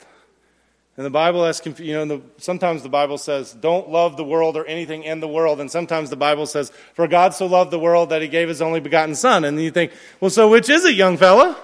And 0.97 1.05
the 1.05 1.11
Bible 1.11 1.45
has, 1.45 1.61
you 1.79 1.93
know, 1.93 2.07
the, 2.07 2.23
sometimes 2.39 2.83
the 2.83 2.89
Bible 2.89 3.19
says, 3.19 3.53
don't 3.53 3.91
love 3.91 4.17
the 4.17 4.25
world 4.25 4.57
or 4.57 4.65
anything 4.65 5.03
in 5.03 5.21
the 5.21 5.29
world. 5.29 5.61
And 5.61 5.71
sometimes 5.71 6.09
the 6.09 6.17
Bible 6.17 6.47
says, 6.47 6.73
for 6.95 7.07
God 7.07 7.35
so 7.35 7.45
loved 7.45 7.71
the 7.71 7.79
world 7.79 8.09
that 8.09 8.23
he 8.23 8.29
gave 8.29 8.49
his 8.49 8.63
only 8.63 8.81
begotten 8.81 9.15
Son. 9.15 9.45
And 9.45 9.61
you 9.61 9.71
think, 9.71 9.93
well, 10.19 10.31
so 10.31 10.49
which 10.49 10.71
is 10.71 10.87
it, 10.87 10.95
young 10.95 11.19
fella? 11.19 11.59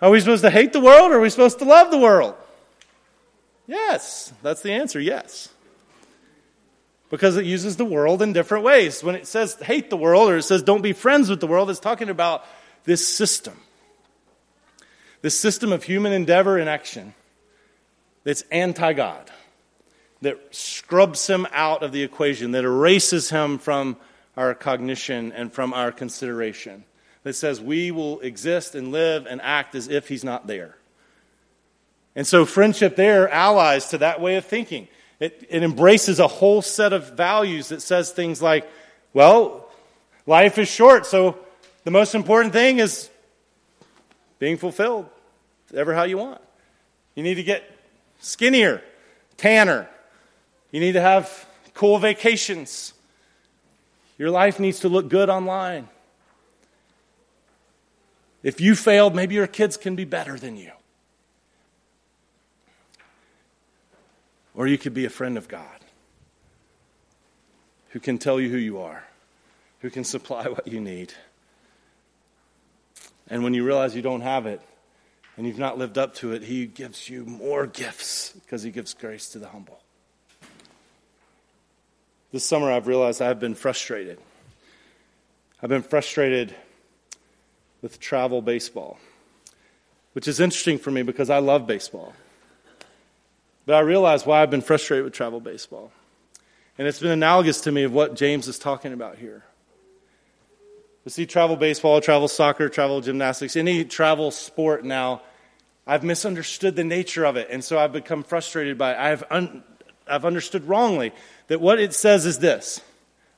Are 0.00 0.10
we 0.10 0.20
supposed 0.20 0.44
to 0.44 0.50
hate 0.50 0.72
the 0.72 0.78
world 0.78 1.10
or 1.10 1.16
are 1.16 1.20
we 1.20 1.28
supposed 1.28 1.58
to 1.58 1.64
love 1.64 1.90
the 1.90 1.98
world? 1.98 2.36
Yes, 3.68 4.32
that's 4.42 4.62
the 4.62 4.72
answer, 4.72 4.98
yes. 4.98 5.50
Because 7.10 7.36
it 7.36 7.44
uses 7.44 7.76
the 7.76 7.84
world 7.84 8.22
in 8.22 8.32
different 8.32 8.64
ways. 8.64 9.04
When 9.04 9.14
it 9.14 9.26
says 9.26 9.54
hate 9.56 9.90
the 9.90 9.96
world 9.96 10.30
or 10.30 10.38
it 10.38 10.42
says 10.42 10.62
don't 10.62 10.82
be 10.82 10.94
friends 10.94 11.30
with 11.30 11.40
the 11.40 11.46
world, 11.46 11.70
it's 11.70 11.78
talking 11.78 12.08
about 12.08 12.44
this 12.84 13.06
system. 13.06 13.60
This 15.20 15.38
system 15.38 15.72
of 15.72 15.84
human 15.84 16.12
endeavor 16.12 16.58
and 16.58 16.68
action 16.68 17.14
that's 18.24 18.42
anti 18.50 18.94
God, 18.94 19.30
that 20.22 20.54
scrubs 20.54 21.26
him 21.26 21.46
out 21.52 21.82
of 21.82 21.92
the 21.92 22.02
equation, 22.02 22.52
that 22.52 22.64
erases 22.64 23.30
him 23.30 23.58
from 23.58 23.98
our 24.36 24.54
cognition 24.54 25.32
and 25.32 25.52
from 25.52 25.74
our 25.74 25.92
consideration, 25.92 26.84
that 27.22 27.34
says 27.34 27.60
we 27.60 27.90
will 27.90 28.20
exist 28.20 28.74
and 28.74 28.92
live 28.92 29.26
and 29.26 29.40
act 29.42 29.74
as 29.74 29.88
if 29.88 30.08
he's 30.08 30.24
not 30.24 30.46
there. 30.46 30.77
And 32.18 32.26
so, 32.26 32.44
friendship 32.44 32.96
there 32.96 33.28
allies 33.28 33.90
to 33.90 33.98
that 33.98 34.20
way 34.20 34.34
of 34.34 34.44
thinking. 34.44 34.88
It, 35.20 35.46
it 35.48 35.62
embraces 35.62 36.18
a 36.18 36.26
whole 36.26 36.62
set 36.62 36.92
of 36.92 37.16
values 37.16 37.68
that 37.68 37.80
says 37.80 38.10
things 38.10 38.42
like, 38.42 38.68
well, 39.14 39.70
life 40.26 40.58
is 40.58 40.66
short, 40.66 41.06
so 41.06 41.38
the 41.84 41.92
most 41.92 42.16
important 42.16 42.52
thing 42.52 42.80
is 42.80 43.08
being 44.40 44.56
fulfilled, 44.56 45.08
ever 45.72 45.94
how 45.94 46.02
you 46.02 46.18
want. 46.18 46.40
You 47.14 47.22
need 47.22 47.36
to 47.36 47.44
get 47.44 47.62
skinnier, 48.18 48.82
tanner. 49.36 49.88
You 50.72 50.80
need 50.80 50.94
to 50.94 51.00
have 51.00 51.46
cool 51.72 52.00
vacations. 52.00 52.94
Your 54.18 54.32
life 54.32 54.58
needs 54.58 54.80
to 54.80 54.88
look 54.88 55.08
good 55.08 55.30
online. 55.30 55.88
If 58.42 58.60
you 58.60 58.74
failed, 58.74 59.14
maybe 59.14 59.36
your 59.36 59.46
kids 59.46 59.76
can 59.76 59.94
be 59.94 60.04
better 60.04 60.36
than 60.36 60.56
you. 60.56 60.72
Or 64.58 64.66
you 64.66 64.76
could 64.76 64.92
be 64.92 65.04
a 65.04 65.10
friend 65.10 65.38
of 65.38 65.46
God 65.46 65.84
who 67.90 68.00
can 68.00 68.18
tell 68.18 68.40
you 68.40 68.50
who 68.50 68.56
you 68.56 68.80
are, 68.80 69.04
who 69.82 69.88
can 69.88 70.02
supply 70.02 70.48
what 70.48 70.66
you 70.66 70.80
need. 70.80 71.12
And 73.28 73.44
when 73.44 73.54
you 73.54 73.64
realize 73.64 73.94
you 73.94 74.02
don't 74.02 74.22
have 74.22 74.46
it 74.46 74.60
and 75.36 75.46
you've 75.46 75.60
not 75.60 75.78
lived 75.78 75.96
up 75.96 76.16
to 76.16 76.32
it, 76.32 76.42
He 76.42 76.66
gives 76.66 77.08
you 77.08 77.24
more 77.24 77.68
gifts 77.68 78.32
because 78.32 78.64
He 78.64 78.72
gives 78.72 78.94
grace 78.94 79.28
to 79.28 79.38
the 79.38 79.46
humble. 79.46 79.78
This 82.32 82.44
summer, 82.44 82.72
I've 82.72 82.88
realized 82.88 83.22
I've 83.22 83.38
been 83.38 83.54
frustrated. 83.54 84.18
I've 85.62 85.70
been 85.70 85.82
frustrated 85.82 86.52
with 87.80 88.00
travel 88.00 88.42
baseball, 88.42 88.98
which 90.14 90.26
is 90.26 90.40
interesting 90.40 90.78
for 90.78 90.90
me 90.90 91.02
because 91.02 91.30
I 91.30 91.38
love 91.38 91.64
baseball. 91.64 92.12
But 93.68 93.74
I 93.74 93.80
realize 93.80 94.24
why 94.24 94.40
I've 94.40 94.48
been 94.48 94.62
frustrated 94.62 95.04
with 95.04 95.12
travel 95.12 95.40
baseball. 95.40 95.92
And 96.78 96.88
it's 96.88 97.00
been 97.00 97.10
analogous 97.10 97.60
to 97.60 97.70
me 97.70 97.82
of 97.82 97.92
what 97.92 98.14
James 98.14 98.48
is 98.48 98.58
talking 98.58 98.94
about 98.94 99.18
here. 99.18 99.44
You 101.04 101.10
see, 101.10 101.26
travel 101.26 101.54
baseball, 101.54 102.00
travel 102.00 102.28
soccer, 102.28 102.70
travel 102.70 103.02
gymnastics, 103.02 103.56
any 103.56 103.84
travel 103.84 104.30
sport 104.30 104.86
now, 104.86 105.20
I've 105.86 106.02
misunderstood 106.02 106.76
the 106.76 106.84
nature 106.84 107.26
of 107.26 107.36
it. 107.36 107.48
And 107.50 107.62
so 107.62 107.78
I've 107.78 107.92
become 107.92 108.22
frustrated 108.22 108.78
by 108.78 108.92
it. 108.92 108.98
I've, 108.98 109.24
un- 109.30 109.62
I've 110.06 110.24
understood 110.24 110.64
wrongly 110.64 111.12
that 111.48 111.60
what 111.60 111.78
it 111.78 111.92
says 111.92 112.24
is 112.24 112.38
this 112.38 112.80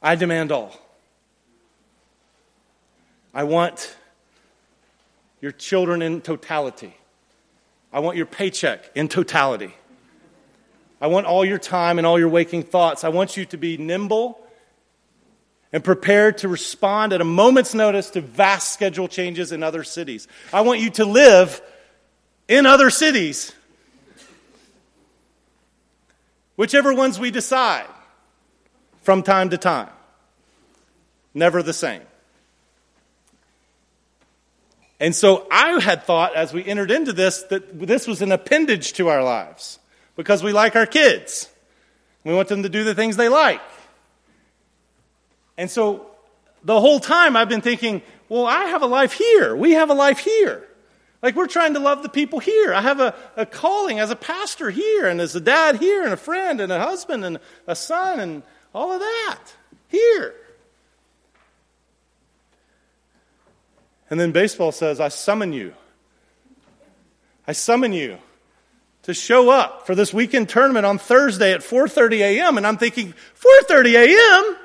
I 0.01 0.15
demand 0.15 0.53
all. 0.53 0.79
I 3.35 3.43
want 3.43 3.97
your 5.41 5.51
children 5.51 6.03
in 6.03 6.21
totality. 6.21 6.95
I 7.93 7.99
want 7.99 8.17
your 8.17 8.27
paycheck 8.27 8.93
in 8.95 9.09
totality. 9.09 9.75
I 11.01 11.07
want 11.07 11.27
all 11.27 11.45
your 11.45 11.59
time 11.59 11.99
and 11.99 12.07
all 12.07 12.19
your 12.19 12.29
waking 12.29 12.65
thoughts. 12.65 13.05
I 13.05 13.09
want 13.09 13.37
you 13.37 13.47
to 13.47 13.57
be 13.57 13.79
nimble 13.79 14.39
and 15.73 15.83
prepared 15.83 16.39
to 16.39 16.49
respond 16.49 17.13
at 17.13 17.21
a 17.21 17.25
moment's 17.25 17.75
notice 17.75 18.11
to 18.11 18.21
vast 18.21 18.73
schedule 18.73 19.09
changes 19.09 19.53
in 19.53 19.63
other 19.63 19.83
cities. 19.85 20.29
I 20.53 20.61
want 20.61 20.81
you 20.81 20.91
to 20.91 21.05
live 21.05 21.63
in 22.49 22.67
other 22.67 22.91
cities, 22.91 23.53
whichever 26.57 26.93
ones 26.93 27.19
we 27.19 27.31
decide 27.31 27.87
from 29.03 29.23
time 29.23 29.51
to 29.51 29.59
time. 29.59 29.91
Never 31.33 31.63
the 31.63 31.73
same. 31.73 32.03
And 34.99 35.17
so 35.17 35.47
I 35.51 35.81
had 35.81 36.05
thought 36.05 36.35
as 36.35 36.53
we 36.53 36.63
entered 36.63 36.91
into 36.91 37.15
this 37.15 37.45
that 37.45 37.79
this 37.81 38.07
was 38.07 38.21
an 38.21 38.33
appendage 38.33 38.93
to 38.95 39.09
our 39.09 39.25
lives 39.25 39.80
because 40.21 40.43
we 40.43 40.53
like 40.53 40.77
our 40.77 40.85
kids. 40.85 41.49
We 42.25 42.35
want 42.35 42.49
them 42.49 42.65
to 42.65 42.69
do 42.69 42.85
the 42.85 42.95
things 42.95 43.17
they 43.17 43.31
like. 43.31 43.63
And 45.57 45.71
so 45.71 46.11
the 46.63 46.79
whole 46.79 47.01
time 47.01 47.37
I've 47.37 47.49
been 47.49 47.63
thinking, 47.63 48.03
well, 48.29 48.45
I 48.45 48.65
have 48.65 48.83
a 48.83 48.87
life 48.87 49.15
here. 49.15 49.57
We 49.57 49.73
have 49.73 49.89
a 49.89 49.95
life 49.95 50.19
here. 50.19 50.69
Like 51.23 51.37
we're 51.37 51.47
trying 51.47 51.73
to 51.73 51.81
love 51.81 52.03
the 52.03 52.11
people 52.11 52.39
here. 52.39 52.75
I 52.75 52.83
have 52.83 53.01
a, 53.01 53.15
a 53.35 53.47
calling 53.47 53.99
as 53.99 54.11
a 54.11 54.17
pastor 54.17 54.69
here, 54.69 55.07
and 55.07 55.23
as 55.23 55.35
a 55.37 55.41
dad 55.41 55.77
here, 55.77 56.05
and 56.05 56.13
a 56.13 56.19
friend, 56.19 56.61
and 56.61 56.71
a 56.71 56.79
husband, 56.79 57.25
and 57.25 57.39
a 57.67 57.75
son, 57.75 58.21
and 58.21 58.43
all 58.75 58.93
of 58.93 59.01
that 59.01 59.39
here. 59.89 60.35
And 64.11 64.21
then 64.21 64.33
baseball 64.33 64.73
says, 64.73 65.01
I 65.01 65.09
summon 65.09 65.55
you. 65.55 65.73
I 67.49 67.53
summon 67.53 67.95
you 67.95 68.19
to 69.11 69.21
show 69.21 69.51
up 69.51 69.87
for 69.87 69.95
this 69.95 70.15
weekend 70.15 70.49
tournament 70.49 70.87
on 70.87 70.99
Thursday 70.99 71.53
at 71.53 71.61
4:30 71.61 72.21
a.m. 72.21 72.57
And 72.57 72.67
I'm 72.67 72.77
thinking, 72.77 73.15
4:30 73.69 73.95
a.m.? 73.95 74.57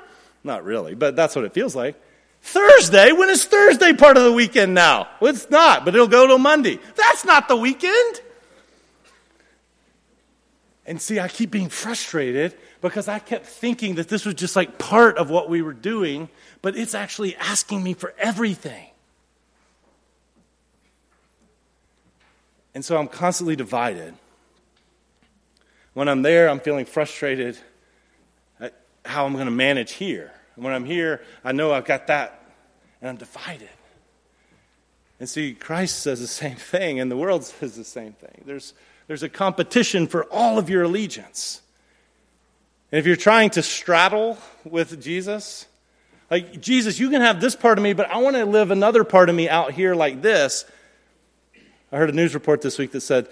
Not 0.44 0.64
really, 0.64 0.94
but 0.94 1.16
that's 1.16 1.34
what 1.34 1.44
it 1.44 1.52
feels 1.52 1.74
like. 1.74 2.00
Thursday? 2.40 3.12
When 3.12 3.28
is 3.28 3.44
Thursday 3.44 3.92
part 3.92 4.16
of 4.16 4.22
the 4.22 4.32
weekend 4.32 4.72
now? 4.72 5.08
Well, 5.20 5.34
it's 5.34 5.50
not, 5.50 5.84
but 5.84 5.94
it'll 5.94 6.06
go 6.06 6.26
till 6.26 6.38
Monday. 6.38 6.78
That's 6.94 7.24
not 7.24 7.48
the 7.48 7.56
weekend. 7.56 8.20
And 10.86 11.02
see, 11.02 11.18
I 11.18 11.26
keep 11.26 11.50
being 11.50 11.68
frustrated 11.68 12.54
because 12.80 13.08
I 13.08 13.18
kept 13.18 13.46
thinking 13.46 13.96
that 13.96 14.06
this 14.06 14.24
was 14.24 14.34
just 14.34 14.54
like 14.54 14.78
part 14.78 15.18
of 15.18 15.28
what 15.28 15.50
we 15.50 15.60
were 15.60 15.72
doing, 15.72 16.28
but 16.62 16.76
it's 16.76 16.94
actually 16.94 17.34
asking 17.36 17.82
me 17.82 17.94
for 17.94 18.14
everything. 18.16 18.86
And 22.72 22.84
so 22.84 22.96
I'm 22.96 23.08
constantly 23.08 23.56
divided. 23.56 24.14
When 25.96 26.10
I'm 26.10 26.20
there, 26.20 26.50
I'm 26.50 26.60
feeling 26.60 26.84
frustrated 26.84 27.56
at 28.60 28.74
how 29.06 29.24
I'm 29.24 29.32
going 29.32 29.46
to 29.46 29.50
manage 29.50 29.92
here. 29.92 30.30
And 30.54 30.62
when 30.62 30.74
I'm 30.74 30.84
here, 30.84 31.22
I 31.42 31.52
know 31.52 31.72
I've 31.72 31.86
got 31.86 32.08
that, 32.08 32.52
and 33.00 33.08
I'm 33.08 33.16
divided. 33.16 33.70
And 35.18 35.26
see, 35.26 35.54
Christ 35.54 36.00
says 36.00 36.20
the 36.20 36.26
same 36.26 36.56
thing, 36.56 37.00
and 37.00 37.10
the 37.10 37.16
world 37.16 37.44
says 37.46 37.76
the 37.76 37.82
same 37.82 38.12
thing. 38.12 38.42
There's, 38.44 38.74
there's 39.06 39.22
a 39.22 39.30
competition 39.30 40.06
for 40.06 40.24
all 40.24 40.58
of 40.58 40.68
your 40.68 40.82
allegiance. 40.82 41.62
And 42.92 42.98
if 42.98 43.06
you're 43.06 43.16
trying 43.16 43.48
to 43.50 43.62
straddle 43.62 44.36
with 44.64 45.02
Jesus, 45.02 45.64
like, 46.30 46.60
Jesus, 46.60 46.98
you 46.98 47.08
can 47.08 47.22
have 47.22 47.40
this 47.40 47.56
part 47.56 47.78
of 47.78 47.82
me, 47.82 47.94
but 47.94 48.10
I 48.10 48.18
want 48.18 48.36
to 48.36 48.44
live 48.44 48.70
another 48.70 49.02
part 49.02 49.30
of 49.30 49.34
me 49.34 49.48
out 49.48 49.72
here 49.72 49.94
like 49.94 50.20
this. 50.20 50.66
I 51.90 51.96
heard 51.96 52.10
a 52.10 52.12
news 52.12 52.34
report 52.34 52.60
this 52.60 52.76
week 52.76 52.92
that 52.92 53.00
said 53.00 53.28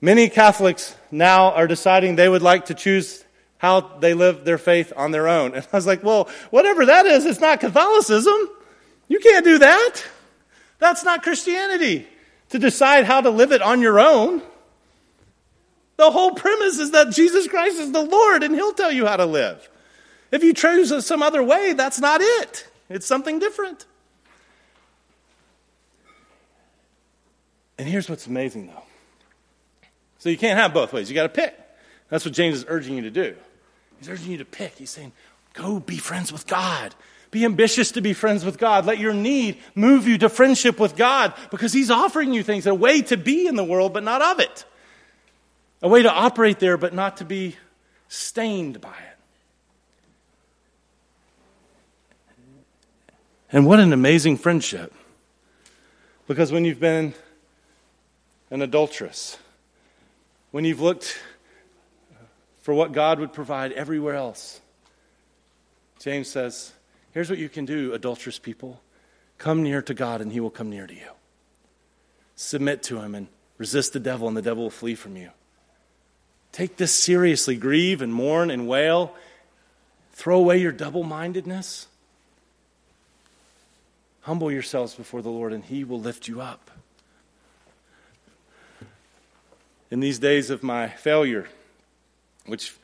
many 0.00 0.28
Catholics 0.28 0.94
now 1.10 1.52
are 1.52 1.66
deciding 1.66 2.16
they 2.16 2.28
would 2.28 2.42
like 2.42 2.66
to 2.66 2.74
choose 2.74 3.24
how 3.58 3.80
they 3.80 4.14
live 4.14 4.44
their 4.44 4.58
faith 4.58 4.92
on 4.96 5.10
their 5.10 5.28
own. 5.28 5.52
And 5.54 5.66
I 5.72 5.76
was 5.76 5.86
like, 5.86 6.02
well, 6.02 6.28
whatever 6.50 6.86
that 6.86 7.06
is, 7.06 7.26
it's 7.26 7.40
not 7.40 7.60
Catholicism. 7.60 8.36
You 9.08 9.20
can't 9.20 9.44
do 9.44 9.58
that. 9.58 10.02
That's 10.78 11.04
not 11.04 11.22
Christianity 11.22 12.06
to 12.50 12.58
decide 12.58 13.04
how 13.04 13.20
to 13.20 13.30
live 13.30 13.52
it 13.52 13.62
on 13.62 13.80
your 13.80 14.00
own. 14.00 14.42
The 15.96 16.10
whole 16.10 16.32
premise 16.32 16.78
is 16.78 16.92
that 16.92 17.10
Jesus 17.10 17.46
Christ 17.46 17.78
is 17.78 17.92
the 17.92 18.02
Lord 18.02 18.42
and 18.42 18.54
He'll 18.54 18.72
tell 18.72 18.90
you 18.90 19.06
how 19.06 19.16
to 19.16 19.26
live. 19.26 19.68
If 20.32 20.42
you 20.42 20.54
choose 20.54 21.04
some 21.04 21.22
other 21.22 21.42
way, 21.42 21.74
that's 21.74 22.00
not 22.00 22.20
it, 22.22 22.66
it's 22.88 23.06
something 23.06 23.38
different. 23.38 23.84
And 27.78 27.88
here's 27.88 28.08
what's 28.08 28.26
amazing, 28.26 28.68
though. 28.68 28.82
So 30.20 30.28
you 30.28 30.38
can't 30.38 30.58
have 30.58 30.72
both 30.72 30.92
ways. 30.92 31.10
You 31.10 31.14
got 31.14 31.24
to 31.24 31.28
pick. 31.28 31.58
That's 32.10 32.24
what 32.24 32.34
James 32.34 32.58
is 32.58 32.64
urging 32.68 32.94
you 32.94 33.02
to 33.02 33.10
do. 33.10 33.34
He's 33.98 34.08
urging 34.08 34.30
you 34.30 34.38
to 34.38 34.44
pick. 34.44 34.76
He's 34.76 34.90
saying, 34.90 35.12
go 35.54 35.80
be 35.80 35.96
friends 35.96 36.32
with 36.32 36.46
God. 36.46 36.94
Be 37.30 37.44
ambitious 37.44 37.92
to 37.92 38.00
be 38.00 38.12
friends 38.12 38.44
with 38.44 38.58
God. 38.58 38.86
Let 38.86 38.98
your 38.98 39.14
need 39.14 39.58
move 39.74 40.06
you 40.06 40.18
to 40.18 40.28
friendship 40.28 40.78
with 40.78 40.96
God 40.96 41.32
because 41.50 41.72
He's 41.72 41.90
offering 41.90 42.34
you 42.34 42.42
things, 42.42 42.66
a 42.66 42.74
way 42.74 43.02
to 43.02 43.16
be 43.16 43.46
in 43.46 43.56
the 43.56 43.64
world, 43.64 43.92
but 43.92 44.02
not 44.02 44.20
of 44.20 44.40
it. 44.40 44.64
A 45.80 45.88
way 45.88 46.02
to 46.02 46.12
operate 46.12 46.58
there, 46.58 46.76
but 46.76 46.92
not 46.92 47.18
to 47.18 47.24
be 47.24 47.56
stained 48.08 48.80
by 48.80 48.90
it. 48.90 49.16
And 53.52 53.64
what 53.64 53.80
an 53.80 53.92
amazing 53.92 54.36
friendship. 54.36 54.92
Because 56.26 56.52
when 56.52 56.64
you've 56.64 56.80
been 56.80 57.14
an 58.50 58.60
adulteress, 58.60 59.38
when 60.50 60.64
you've 60.64 60.80
looked 60.80 61.18
for 62.62 62.74
what 62.74 62.92
God 62.92 63.18
would 63.20 63.32
provide 63.32 63.72
everywhere 63.72 64.14
else, 64.14 64.60
James 65.98 66.28
says, 66.28 66.72
Here's 67.12 67.28
what 67.28 67.38
you 67.38 67.48
can 67.48 67.64
do, 67.64 67.92
adulterous 67.92 68.38
people. 68.38 68.80
Come 69.38 69.62
near 69.62 69.82
to 69.82 69.94
God, 69.94 70.20
and 70.20 70.32
he 70.32 70.40
will 70.40 70.50
come 70.50 70.70
near 70.70 70.86
to 70.86 70.94
you. 70.94 71.10
Submit 72.36 72.82
to 72.84 73.00
him 73.00 73.14
and 73.14 73.26
resist 73.58 73.92
the 73.92 74.00
devil, 74.00 74.28
and 74.28 74.36
the 74.36 74.42
devil 74.42 74.64
will 74.64 74.70
flee 74.70 74.94
from 74.94 75.16
you. 75.16 75.30
Take 76.52 76.76
this 76.76 76.94
seriously. 76.94 77.56
Grieve 77.56 78.02
and 78.02 78.12
mourn 78.12 78.50
and 78.50 78.68
wail. 78.68 79.14
Throw 80.12 80.38
away 80.38 80.58
your 80.58 80.72
double 80.72 81.02
mindedness. 81.02 81.86
Humble 84.22 84.52
yourselves 84.52 84.94
before 84.94 85.22
the 85.22 85.30
Lord, 85.30 85.52
and 85.52 85.64
he 85.64 85.84
will 85.84 86.00
lift 86.00 86.28
you 86.28 86.40
up. 86.40 86.70
In 89.90 90.00
these 90.00 90.18
days 90.18 90.50
of 90.50 90.62
my 90.62 90.88
failure, 90.88 91.48
which 92.46 92.74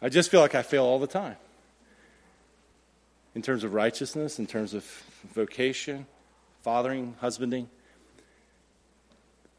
I 0.00 0.08
just 0.08 0.30
feel 0.30 0.40
like 0.40 0.54
I 0.54 0.62
fail 0.62 0.84
all 0.84 0.98
the 0.98 1.06
time 1.06 1.36
in 3.34 3.42
terms 3.42 3.64
of 3.64 3.74
righteousness, 3.74 4.38
in 4.38 4.46
terms 4.46 4.72
of 4.72 4.84
vocation, 5.34 6.06
fathering, 6.62 7.14
husbanding. 7.20 7.68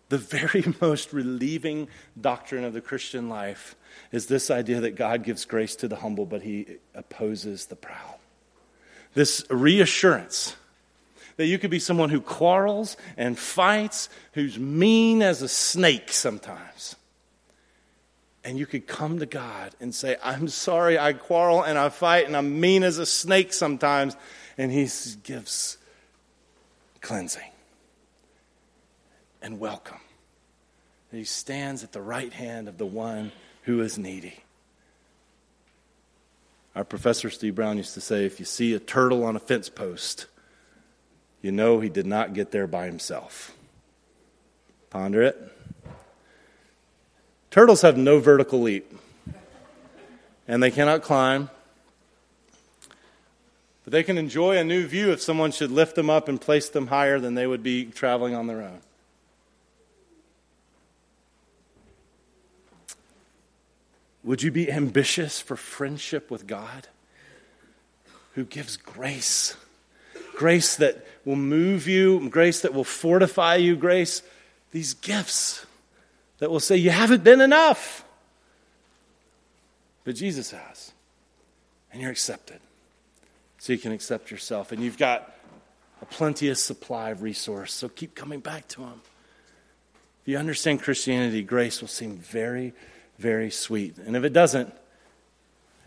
The 0.10 0.18
very 0.18 0.64
most 0.82 1.14
relieving 1.14 1.88
doctrine 2.20 2.64
of 2.64 2.74
the 2.74 2.82
Christian 2.82 3.30
life 3.30 3.76
is 4.12 4.28
this 4.28 4.50
idea 4.50 4.82
that 4.82 4.96
God 4.96 5.24
gives 5.24 5.46
grace 5.46 5.76
to 5.78 5.88
the 5.88 5.98
humble, 5.98 6.26
but 6.26 6.42
he 6.42 6.78
opposes 6.96 7.66
the 7.66 7.76
proud. 7.76 8.16
This 9.14 9.44
reassurance 9.50 10.56
that 11.38 11.46
you 11.46 11.58
could 11.58 11.72
be 11.72 11.80
someone 11.80 12.10
who 12.10 12.20
quarrels 12.20 12.98
and 13.16 13.38
fights, 13.38 14.10
who's 14.34 14.60
mean 14.60 15.22
as 15.22 15.42
a 15.42 15.48
snake 15.48 16.12
sometimes. 16.12 16.96
And 18.44 18.58
you 18.58 18.66
could 18.66 18.88
come 18.88 19.20
to 19.20 19.26
God 19.26 19.76
and 19.80 19.94
say, 19.94 20.18
I'm 20.24 20.48
sorry, 20.48 20.98
I 20.98 21.14
quarrel 21.14 21.64
and 21.64 21.78
I 21.78 21.90
fight 21.90 22.28
and 22.28 22.36
I'm 22.36 22.60
mean 22.60 22.84
as 22.84 22.98
a 22.98 23.06
snake 23.06 23.54
sometimes. 23.54 24.16
And 24.58 24.72
He 24.72 24.88
gives 25.24 25.78
cleansing 27.02 27.52
and 29.42 29.60
welcome. 29.60 30.00
And 31.12 31.20
he 31.20 31.26
stands 31.26 31.84
at 31.84 31.94
the 31.94 32.02
right 32.02 32.34
hand 32.34 32.68
of 32.68 32.78
the 32.78 32.86
one 32.86 33.32
who 33.64 33.82
is 33.82 33.98
needy. 33.98 34.40
Our 36.76 36.84
professor 36.84 37.30
Steve 37.30 37.56
Brown 37.56 37.78
used 37.78 37.94
to 37.96 38.02
say 38.02 38.26
if 38.26 38.40
you 38.40 38.46
see 38.46 38.74
a 38.74 38.80
turtle 38.80 39.24
on 39.24 39.36
a 39.36 39.40
fence 39.40 39.70
post, 39.70 40.28
you 41.42 41.52
know 41.52 41.80
he 41.80 41.90
did 41.90 42.06
not 42.06 42.34
get 42.34 42.52
there 42.52 42.68
by 42.68 42.86
himself. 42.86 43.56
Ponder 44.90 45.22
it. 45.22 45.54
Turtles 47.52 47.82
have 47.82 47.98
no 47.98 48.20
vertical 48.20 48.62
leap, 48.62 48.92
and 50.48 50.62
they 50.62 50.72
cannot 50.72 51.02
climb. 51.02 51.50
But 53.84 53.94
they 53.94 54.04
can 54.04 54.18
enjoy 54.18 54.58
a 54.58 54.64
new 54.64 54.86
view 54.86 55.12
if 55.12 55.22
someone 55.22 55.52
should 55.52 55.72
lift 55.72 55.96
them 55.96 56.10
up 56.10 56.28
and 56.28 56.42
place 56.42 56.68
them 56.70 56.88
higher 56.88 57.20
than 57.20 57.36
they 57.36 57.48
would 57.48 57.64
be 57.64 57.86
traveling 57.86 58.36
on 58.36 58.48
their 58.48 58.62
own. 58.62 58.82
Would 64.24 64.44
you 64.44 64.52
be 64.52 64.70
ambitious 64.70 65.40
for 65.40 65.56
friendship 65.56 66.30
with 66.30 66.48
God 66.48 66.90
who 68.34 68.44
gives 68.44 68.76
grace? 68.76 69.56
grace 70.38 70.76
that 70.76 71.04
will 71.28 71.36
move 71.36 71.90
you, 71.90 72.30
grace 72.30 72.62
that 72.62 72.74
will 72.74 72.86
fortify 72.86 73.58
you, 73.58 73.76
grace, 73.76 74.24
these 74.72 74.94
gifts 74.94 75.66
that 76.40 76.50
will 76.50 76.62
say, 76.62 76.78
You 76.78 76.90
haven't 76.90 77.22
been 77.22 77.42
enough. 77.42 78.06
But 80.06 80.16
Jesus 80.16 80.52
has, 80.52 80.94
and 81.92 82.02
you're 82.02 82.12
accepted. 82.12 82.62
so 83.60 83.74
you 83.74 83.80
can 83.80 83.92
accept 83.92 84.32
yourself. 84.32 84.72
And 84.72 84.82
you've 84.82 84.98
got 84.98 85.36
a 86.02 86.06
plenteous 86.06 86.64
supply 86.64 87.10
of 87.10 87.22
resource, 87.22 87.74
so 87.74 87.90
keep 87.90 88.16
coming 88.16 88.40
back 88.40 88.70
to 88.70 88.84
Him. 88.84 89.02
If 90.22 90.30
you 90.30 90.38
understand 90.38 90.82
Christianity, 90.82 91.44
grace 91.44 91.82
will 91.82 91.90
seem 91.90 92.16
very, 92.16 92.72
very 93.20 93.52
sweet. 93.52 93.98
And 93.98 94.16
if 94.16 94.24
it 94.24 94.32
doesn't, 94.32 94.74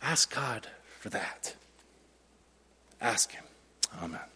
ask 0.03 0.34
God 0.34 0.66
for 0.99 1.09
that. 1.09 1.55
Ask 3.01 3.32
Him. 3.32 3.45
Amen. 4.03 4.29